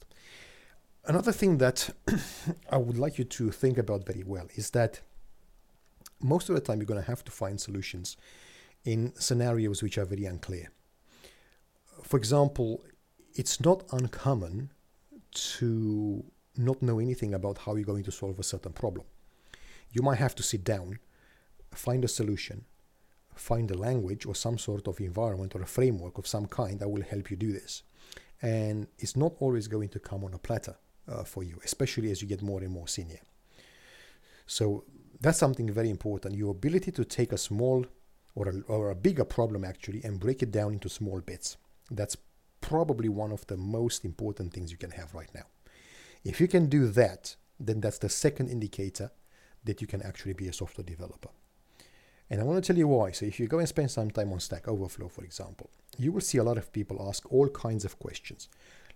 Another 1.06 1.32
thing 1.32 1.58
that 1.60 1.89
I 2.69 2.78
would 2.78 2.97
like 2.97 3.17
you 3.17 3.23
to 3.23 3.52
think 3.52 3.78
about 3.78 4.06
very 4.06 4.23
well 4.23 4.47
is 4.56 4.71
that 4.71 5.00
most 6.19 6.50
of 6.50 6.56
the 6.56 6.62
time 6.62 6.80
you're 6.80 6.86
going 6.86 7.02
to 7.02 7.08
have 7.08 7.23
to 7.23 7.32
find 7.32 7.62
solutions 7.62 8.17
in 8.84 9.13
scenarios 9.15 9.82
which 9.82 9.97
are 9.97 10.06
very 10.06 10.26
unclear. 10.26 10.71
For 12.04 12.17
example, 12.17 12.84
it's 13.36 13.62
not 13.62 13.84
uncommon 13.91 14.71
to 15.32 16.26
not 16.58 16.82
know 16.82 17.00
anything 17.00 17.34
about 17.34 17.60
how 17.60 17.76
you're 17.76 17.86
going 17.86 18.04
to 18.04 18.12
solve 18.12 18.39
a 18.39 18.43
certain 18.43 18.74
problem. 18.74 19.06
You 19.91 20.02
might 20.02 20.17
have 20.17 20.36
to 20.36 20.43
sit 20.43 20.63
down, 20.63 21.00
find 21.72 22.04
a 22.04 22.08
solution, 22.08 22.65
find 23.36 23.70
a 23.72 23.78
language 23.78 24.26
or 24.26 24.36
some 24.36 24.58
sort 24.58 24.88
of 24.88 25.00
environment 25.00 25.56
or 25.56 25.62
a 25.62 25.67
framework 25.67 26.17
of 26.17 26.28
some 26.28 26.48
kind 26.48 26.80
that 26.80 26.89
will 26.89 27.04
help 27.04 27.32
you 27.32 27.38
do 27.38 27.52
this. 27.52 27.84
And 28.41 28.88
it's 29.00 29.15
not 29.15 29.34
always 29.39 29.67
going 29.67 29.89
to 29.89 30.00
come 30.00 30.24
on 30.24 30.34
a 30.34 30.38
platter 30.38 30.76
uh, 31.08 31.24
for 31.24 31.43
you, 31.43 31.60
especially 31.63 32.12
as 32.12 32.22
you 32.22 32.28
get 32.28 32.41
more 32.41 32.62
and 32.62 32.72
more 32.72 32.88
senior. 32.88 33.20
So 34.46 34.84
that's 35.20 35.38
something 35.38 35.72
very 35.72 35.89
important. 35.89 36.36
Your 36.36 36.52
ability 36.52 36.91
to 36.91 37.06
take 37.06 37.32
a 37.32 37.38
small 37.38 37.86
or 38.36 38.50
a, 38.50 38.62
or 38.67 38.91
a 38.91 38.96
bigger 38.96 39.26
problem 39.26 39.63
actually 39.63 40.02
and 40.04 40.20
break 40.20 40.43
it 40.43 40.52
down 40.52 40.74
into 40.74 40.89
small 40.89 41.22
bits. 41.22 41.58
That's 41.89 42.17
probably 42.62 43.10
one 43.10 43.32
of 43.32 43.46
the 43.48 43.58
most 43.58 44.06
important 44.06 44.54
things 44.54 44.72
you 44.72 44.78
can 44.78 44.91
have 44.91 45.13
right 45.13 45.30
now. 45.34 45.46
If 46.28 46.42
you 46.42 46.48
can 46.50 46.68
do 46.68 46.88
that, 46.88 47.38
then 47.58 47.80
that's 47.80 48.00
the 48.00 48.10
second 48.10 48.50
indicator 48.50 49.12
that 49.63 49.80
you 49.80 49.88
can 49.88 50.02
actually 50.02 50.34
be 50.34 50.50
a 50.50 50.54
software 50.54 50.84
developer. 50.84 51.30
And 52.30 52.42
I 52.42 52.44
want 52.44 52.62
to 52.62 52.68
tell 52.68 52.78
you 52.78 52.90
why. 52.90 53.12
So 53.12 53.26
if 53.26 53.40
you 53.40 53.48
go 53.48 53.60
and 53.60 53.68
spend 53.68 53.90
some 53.92 54.12
time 54.12 54.34
on 54.34 54.42
Stack 54.42 54.68
Overflow, 54.68 55.08
for 55.08 55.24
example, 55.24 55.70
you 55.98 56.12
will 56.12 56.22
see 56.22 56.38
a 56.38 56.44
lot 56.44 56.58
of 56.58 56.74
people 56.74 57.08
ask 57.08 57.32
all 57.32 57.48
kinds 57.48 57.86
of 57.86 57.98
questions. 58.00 58.50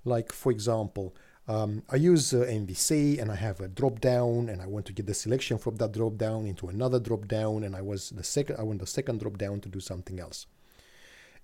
Like, 0.04 0.34
for 0.34 0.52
example, 0.52 1.16
um, 1.48 1.84
I 1.90 1.96
use 1.96 2.34
uh, 2.34 2.40
MVC 2.40 3.22
and 3.22 3.32
I 3.32 3.36
have 3.36 3.62
a 3.62 3.70
drop 3.70 4.02
down 4.02 4.50
and 4.50 4.62
I 4.62 4.68
want 4.68 4.86
to 4.88 4.94
get 4.94 5.06
the 5.06 5.14
selection 5.14 5.58
from 5.58 5.78
that 5.78 5.94
drop 5.94 6.18
down 6.18 6.46
into 6.46 6.68
another 6.68 7.00
drop 7.00 7.30
down 7.30 7.64
and 7.64 7.78
I 7.78 7.82
was 7.82 8.10
the 8.10 8.24
second 8.24 8.58
I 8.60 8.64
want 8.64 8.80
the 8.80 8.88
second 8.88 9.22
drop 9.22 9.38
down 9.38 9.62
to 9.62 9.70
do 9.70 9.80
something 9.80 10.20
else. 10.20 10.48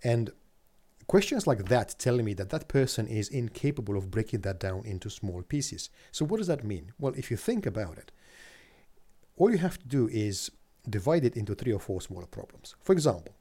And 0.04 0.32
Questions 1.08 1.48
like 1.48 1.65
that 1.70 1.96
tell 1.98 2.17
me 2.17 2.34
that 2.34 2.50
that 2.50 2.67
person 2.67 3.08
is 3.08 3.30
incapable 3.30 3.96
of 3.96 4.12
breaking 4.12 4.41
that 4.41 4.60
down 4.60 4.86
into 4.86 5.10
small 5.10 5.41
pieces. 5.41 5.89
So, 6.12 6.26
what 6.26 6.38
does 6.38 6.48
that 6.48 6.65
mean? 6.65 6.91
Well, 7.00 7.13
if 7.15 7.32
you 7.32 7.38
think 7.38 7.65
about 7.65 7.98
it, 7.98 8.12
all 9.38 9.50
you 9.50 9.58
have 9.58 9.80
to 9.80 9.88
do 9.88 10.10
is 10.10 10.52
divide 10.89 11.24
it 11.24 11.38
into 11.38 11.56
three 11.56 11.72
or 11.72 11.80
four 11.80 12.02
smaller 12.02 12.26
problems. 12.26 12.76
For 12.84 12.91
example, 12.91 13.34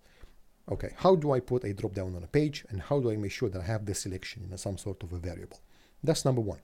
okay, 0.70 0.92
how 0.96 1.16
do 1.16 1.32
I 1.32 1.40
put 1.40 1.64
a 1.64 1.74
drop 1.74 1.94
down 1.94 2.14
on 2.14 2.22
a 2.22 2.28
page 2.28 2.64
and 2.68 2.80
how 2.80 3.00
do 3.00 3.10
I 3.10 3.16
make 3.16 3.32
sure 3.32 3.48
that 3.48 3.60
I 3.60 3.64
have 3.64 3.84
the 3.84 3.94
selection 3.94 4.46
in 4.48 4.56
some 4.58 4.78
sort 4.78 5.02
of 5.02 5.12
a 5.12 5.18
variable? 5.18 5.60
That's 6.04 6.24
number 6.24 6.42
one. 6.42 6.60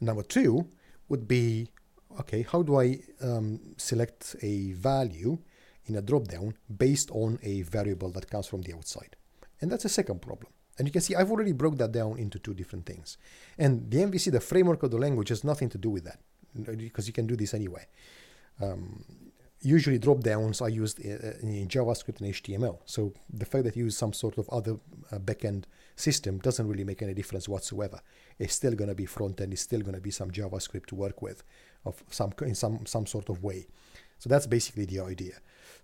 Number 0.00 0.24
two 0.24 0.66
would 1.08 1.28
be 1.28 1.68
okay, 2.20 2.42
how 2.42 2.62
do 2.62 2.80
I 2.80 3.00
um, 3.20 3.60
select 3.76 4.34
a 4.42 4.72
value 4.72 5.38
in 5.84 5.94
a 5.94 6.02
drop 6.02 6.24
down 6.28 6.56
based 6.76 7.10
on 7.12 7.38
a 7.42 7.62
variable 7.62 8.10
that 8.10 8.28
comes 8.28 8.46
from 8.48 8.62
the 8.62 8.74
outside? 8.74 9.14
And 9.60 9.70
that's 9.70 9.84
a 9.84 9.88
second 9.88 10.22
problem. 10.22 10.52
And 10.78 10.86
you 10.86 10.92
can 10.92 11.00
see 11.00 11.14
I've 11.14 11.30
already 11.30 11.52
broke 11.52 11.78
that 11.78 11.92
down 11.92 12.18
into 12.18 12.38
two 12.38 12.54
different 12.54 12.86
things. 12.86 13.16
And 13.58 13.90
the 13.90 13.98
MVC, 13.98 14.32
the 14.32 14.40
framework 14.40 14.82
of 14.82 14.90
the 14.90 14.98
language, 14.98 15.30
has 15.30 15.44
nothing 15.44 15.68
to 15.70 15.78
do 15.78 15.90
with 15.90 16.04
that 16.04 16.20
because 16.76 17.06
you 17.06 17.12
can 17.12 17.26
do 17.26 17.36
this 17.36 17.54
anyway. 17.54 17.86
Um, 18.60 19.04
usually 19.60 19.98
drop 19.98 20.20
downs 20.20 20.60
are 20.60 20.68
used 20.68 21.00
in 21.00 21.68
JavaScript 21.68 22.20
and 22.20 22.32
HTML. 22.32 22.78
So 22.84 23.12
the 23.32 23.44
fact 23.44 23.64
that 23.64 23.76
you 23.76 23.84
use 23.84 23.96
some 23.96 24.12
sort 24.12 24.38
of 24.38 24.48
other 24.50 24.76
uh, 25.10 25.18
backend 25.18 25.64
system 25.96 26.38
doesn't 26.38 26.68
really 26.68 26.84
make 26.84 27.02
any 27.02 27.14
difference 27.14 27.48
whatsoever. 27.48 28.00
It's 28.38 28.54
still 28.54 28.74
going 28.74 28.88
to 28.88 28.94
be 28.94 29.06
front 29.06 29.40
end. 29.40 29.52
It's 29.52 29.62
still 29.62 29.80
going 29.80 29.94
to 29.94 30.00
be 30.00 30.10
some 30.10 30.30
JavaScript 30.30 30.86
to 30.86 30.94
work 30.94 31.22
with, 31.22 31.42
of 31.84 32.02
some 32.10 32.32
in 32.42 32.54
some 32.54 32.86
some 32.86 33.06
sort 33.06 33.28
of 33.28 33.42
way. 33.42 33.66
So 34.18 34.28
that's 34.28 34.46
basically 34.46 34.86
the 34.86 35.00
idea. 35.00 35.34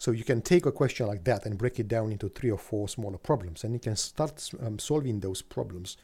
So 0.02 0.10
you 0.10 0.24
can 0.24 0.42
take 0.42 0.66
a 0.66 0.72
question 0.72 1.06
like 1.06 1.22
that 1.26 1.46
and 1.46 1.56
break 1.56 1.78
it 1.78 1.86
down 1.86 2.10
into 2.10 2.28
three 2.28 2.50
or 2.50 2.58
four 2.58 2.88
smaller 2.88 3.18
problems, 3.18 3.62
and 3.62 3.72
you 3.72 3.78
can 3.78 3.94
start 3.94 4.50
um, 4.60 4.80
solving 4.80 5.20
those 5.20 5.42
problems 5.42 5.96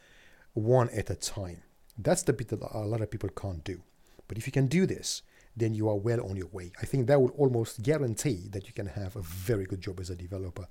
one 0.53 0.89
at 0.91 1.09
a 1.09 1.15
time. 1.15 1.63
That's 1.97 2.23
the 2.23 2.31
bit 2.31 2.47
that 2.47 2.61
a 2.61 2.85
lot 2.85 3.01
of 3.01 3.11
people 3.11 3.27
can't 3.27 3.61
do. 3.61 3.81
But 4.29 4.37
if 4.37 4.47
you 4.47 4.53
can 4.53 4.67
do 4.67 4.85
this, 4.85 5.23
then 5.53 5.73
you 5.73 5.89
are 5.89 5.97
well 5.97 6.25
on 6.29 6.37
your 6.37 6.47
way. 6.47 6.71
I 6.81 6.85
think 6.85 7.07
that 7.07 7.19
will 7.19 7.31
almost 7.31 7.83
guarantee 7.83 8.47
that 8.51 8.67
you 8.67 8.73
can 8.73 8.85
have 8.85 9.17
a 9.17 9.21
very 9.21 9.65
good 9.65 9.81
job 9.81 9.99
as 9.99 10.09
a 10.09 10.15
developer, 10.15 10.69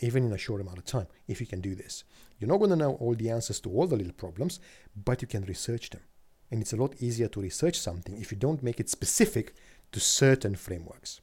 even 0.00 0.24
in 0.24 0.32
a 0.32 0.38
short 0.38 0.60
amount 0.60 0.78
of 0.78 0.86
time, 0.86 1.06
if 1.28 1.40
you 1.40 1.46
can 1.46 1.60
do 1.60 1.76
this. 1.76 2.02
You're 2.40 2.50
not 2.50 2.58
going 2.58 2.70
to 2.70 2.76
know 2.76 2.94
all 2.94 3.14
the 3.14 3.30
answers 3.30 3.60
to 3.60 3.70
all 3.70 3.86
the 3.86 3.94
little 3.94 4.12
problems, 4.12 4.58
but 5.04 5.22
you 5.22 5.28
can 5.28 5.44
research 5.44 5.90
them. 5.90 6.02
And 6.50 6.62
it's 6.62 6.72
a 6.72 6.76
lot 6.76 7.00
easier 7.00 7.28
to 7.28 7.40
research 7.40 7.78
something 7.78 8.20
if 8.20 8.32
you 8.32 8.36
don't 8.36 8.64
make 8.64 8.80
it 8.80 8.90
specific 8.90 9.54
to 9.92 10.00
certain 10.00 10.56
frameworks. 10.56 11.20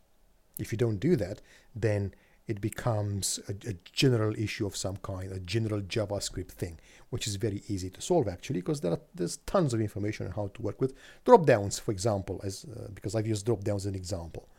If 0.60 0.72
you 0.72 0.78
don't 0.78 1.00
do 1.00 1.16
that, 1.16 1.42
then 1.76 2.14
it 2.48 2.60
becomes 2.60 3.40
a, 3.48 3.70
a, 3.70 3.74
general 3.94 4.36
issue 4.36 4.66
of 4.66 4.76
some 4.76 4.98
kind, 4.98 5.32
a 5.32 5.40
general 5.40 5.82
JavaScript 5.82 6.52
thing, 6.52 6.78
which 7.10 7.26
is 7.26 7.38
very 7.38 7.64
easy 7.70 7.90
to 7.90 8.02
solve 8.02 8.28
actually, 8.28 8.60
because 8.60 8.82
there 8.82 8.92
are, 8.92 9.00
there's 9.16 9.38
tons 9.38 9.74
of 9.74 9.80
information 9.80 10.26
on 10.28 10.34
how 10.34 10.50
to 10.54 10.62
work 10.62 10.82
with 10.82 10.94
drop 11.24 11.46
downs, 11.46 11.80
for 11.80 11.92
example, 11.92 12.42
as 12.44 12.66
uh, 12.66 12.90
because 12.94 13.16
I've 13.16 13.28
used 13.28 13.46
drop 13.46 13.64
downs 13.64 13.84
as 13.84 13.92
an 13.92 13.96
example. 13.96 14.50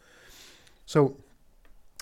So 0.87 1.19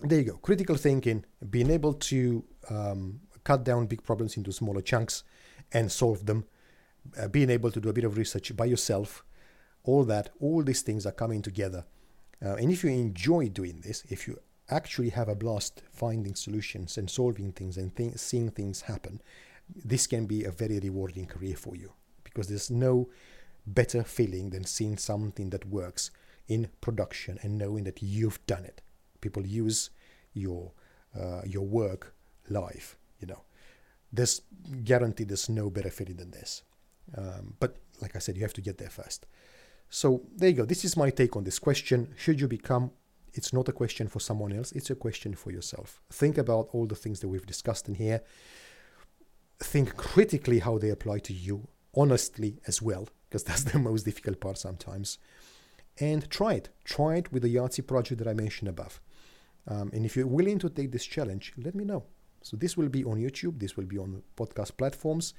there 0.03 0.19
you 0.19 0.25
go, 0.25 0.37
critical 0.37 0.77
thinking, 0.77 1.25
being 1.51 1.71
able 1.71 1.95
to 1.95 2.45
um, 2.71 3.21
cut 3.45 3.65
down 3.65 3.87
big 3.87 4.05
problems 4.05 4.37
into 4.37 4.53
smaller 4.53 4.83
chunks 4.83 5.25
and 5.73 5.91
solve 5.91 6.27
them, 6.27 6.45
uh, 7.21 7.29
being 7.29 7.51
able 7.51 7.71
to 7.73 7.81
do 7.81 7.89
a 7.89 7.93
bit 7.93 8.05
of 8.05 8.17
research 8.17 8.57
by 8.57 8.67
yourself, 8.67 9.25
all 9.85 10.05
that, 10.05 10.31
all 10.41 10.63
these 10.63 10.83
things 10.83 11.07
are 11.07 11.13
coming 11.13 11.43
together. 11.43 11.85
Uh, 12.45 12.55
and 12.55 12.73
if 12.73 12.83
you 12.83 12.91
enjoy 12.91 13.49
doing 13.49 13.81
this, 13.81 14.05
if 14.09 14.27
you 14.27 14.39
actually 14.71 15.11
have 15.11 15.29
a 15.29 15.35
blast 15.35 15.83
finding 15.93 16.35
solutions 16.35 16.99
and 16.99 17.09
solving 17.09 17.53
things 17.53 17.77
and 17.77 17.95
th- 17.97 18.17
seeing 18.17 18.51
things 18.51 18.83
happen, 18.83 19.21
this 19.75 20.07
can 20.07 20.27
be 20.27 20.45
a 20.45 20.51
very 20.51 20.81
rewarding 20.81 21.27
career 21.27 21.57
for 21.57 21.77
you 21.77 21.93
because 22.25 22.49
there's 22.49 22.71
no 22.71 23.09
better 23.67 24.03
feeling 24.03 24.51
than 24.51 24.65
seeing 24.65 24.97
something 24.97 25.51
that 25.51 25.67
works 25.67 26.11
in 26.49 26.69
production 26.81 27.39
and 27.43 27.57
knowing 27.57 27.85
that 27.85 28.03
you've 28.03 28.45
done 28.47 28.65
it. 28.65 28.83
People 29.21 29.47
use 29.47 29.91
your 30.35 30.73
uh, 31.19 31.43
your 31.45 31.65
work 31.65 32.15
live. 32.49 32.97
You 33.21 33.29
know, 33.29 33.43
there's 34.13 34.43
guaranteed 34.85 35.29
there's 35.29 35.49
no 35.49 35.71
better 35.71 35.91
feeling 35.91 36.17
than 36.17 36.31
this. 36.31 36.63
Um, 37.17 37.55
but 37.61 37.77
like 38.01 38.17
I 38.17 38.19
said, 38.19 38.37
you 38.37 38.43
have 38.43 38.55
to 38.55 38.61
get 38.61 38.79
there 38.79 38.91
first. 38.91 39.27
So 39.95 40.23
there 40.35 40.49
you 40.49 40.57
go. 40.57 40.65
This 40.65 40.87
is 40.87 40.97
my 40.97 41.11
take 41.11 41.37
on 41.37 41.45
this 41.45 41.59
question. 41.59 42.15
Should 42.17 42.41
you 42.41 42.49
become 42.49 42.93
it's 43.35 43.53
not 43.53 43.69
a 43.69 43.73
question 43.73 44.09
for 44.09 44.21
someone 44.21 44.53
else, 44.53 44.73
it's 44.73 44.89
a 44.89 44.95
question 44.95 45.35
for 45.35 45.51
yourself. 45.51 46.01
Think 46.11 46.39
about 46.39 46.69
all 46.73 46.87
the 46.87 46.95
things 46.95 47.21
that 47.21 47.29
we've 47.29 47.47
discussed 47.47 47.89
in 47.89 47.95
here. 47.95 48.23
Think 49.61 49.97
critically 49.97 50.61
how 50.61 50.79
they 50.79 50.89
apply 50.89 51.19
to 51.21 51.35
you, 51.35 51.69
honestly 51.95 52.59
as 52.67 52.81
well, 52.81 53.07
because 53.29 53.45
that's 53.49 53.65
the 53.65 53.79
most 53.79 54.05
difficult 54.05 54.41
part 54.41 54.57
sometimes. 54.57 55.19
And 56.01 56.29
try 56.31 56.55
it. 56.55 56.71
Try 56.85 57.17
it 57.17 57.31
with 57.31 57.43
the 57.43 57.55
Yahtzee 57.55 57.87
project 57.87 58.19
that 58.19 58.29
I 58.29 58.33
mentioned 58.33 58.71
above. 58.71 58.99
Um, 59.69 59.91
and 59.93 60.07
if 60.07 60.17
you're 60.17 60.27
willing 60.27 60.59
to 60.61 60.71
take 60.71 60.91
this 60.91 61.05
challenge, 61.05 61.53
let 61.59 61.75
me 61.75 61.85
know. 61.85 62.05
So 62.41 62.57
this 62.57 62.79
will 62.79 62.89
be 62.89 63.05
on 63.05 63.19
YouTube, 63.19 63.61
this 63.61 63.77
will 63.77 63.85
be 63.85 63.99
on 63.99 64.23
podcast 64.37 64.77
platforms. 64.79 65.35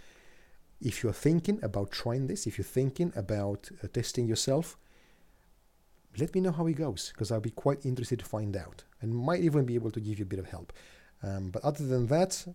If 0.84 1.02
you're 1.02 1.13
thinking 1.13 1.63
about 1.63 1.91
trying 1.91 2.28
this, 2.28 2.46
if 2.46 2.58
you're 2.58 2.65
thinking 2.65 3.13
about 3.15 3.69
uh, 3.82 3.88
testing 3.88 4.28
yourself, 4.28 4.78
let 6.17 6.36
me 6.36 6.41
know 6.41 6.52
how 6.52 6.67
it 6.67 6.74
goes 6.74 7.12
because 7.13 7.32
I'll 7.32 7.39
be 7.39 7.52
quite 7.52 7.86
interested 7.86 8.19
to 8.19 8.26
find 8.26 8.58
out 8.58 8.84
and 9.00 9.15
might 9.15 9.39
even 9.39 9.63
be 9.63 9.76
able 9.76 9.91
to 9.91 10.02
give 10.02 10.19
you 10.19 10.24
a 10.24 10.28
bit 10.28 10.39
of 10.39 10.48
help. 10.48 10.74
Um, 11.24 11.52
but 11.52 11.63
other 11.63 11.88
than 11.88 12.08
that, 12.08 12.46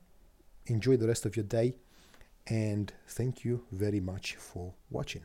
enjoy 0.67 0.99
the 0.99 1.09
rest 1.09 1.25
of 1.25 1.37
your 1.37 1.47
day 1.47 1.77
and 2.47 2.93
thank 3.07 3.47
you 3.47 3.64
very 3.73 4.01
much 4.01 4.35
for 4.35 4.75
watching. 4.91 5.25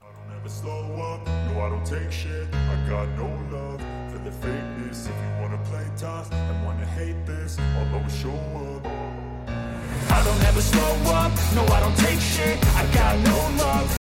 I 0.00 0.06
don't 0.06 0.36
ever 0.38 0.48
slow 0.48 0.84
up, 0.94 1.26
no 1.26 1.60
I 1.60 1.68
don't 1.70 1.84
take 1.84 2.12
shit 2.12 2.46
I 2.54 2.88
got 2.88 3.08
no 3.16 3.26
love 3.50 3.80
for 4.12 4.18
the 4.18 4.30
fakeness 4.30 5.06
If 5.06 5.08
you 5.08 5.42
wanna 5.42 5.58
play 5.64 5.90
tough 5.96 6.30
and 6.30 6.64
wanna 6.64 6.86
hate 6.86 7.26
this 7.26 7.58
I'll 7.58 7.96
always 7.96 8.16
show 8.16 8.30
up 8.30 9.25
I 10.10 10.24
don't 10.24 10.42
ever 10.44 10.60
slow 10.60 10.92
up, 11.12 11.32
no 11.54 11.62
I 11.74 11.80
don't 11.80 11.96
take 11.98 12.20
shit. 12.20 12.58
I 12.76 12.86
got 12.92 13.18
no 13.18 13.64
love. 13.64 14.05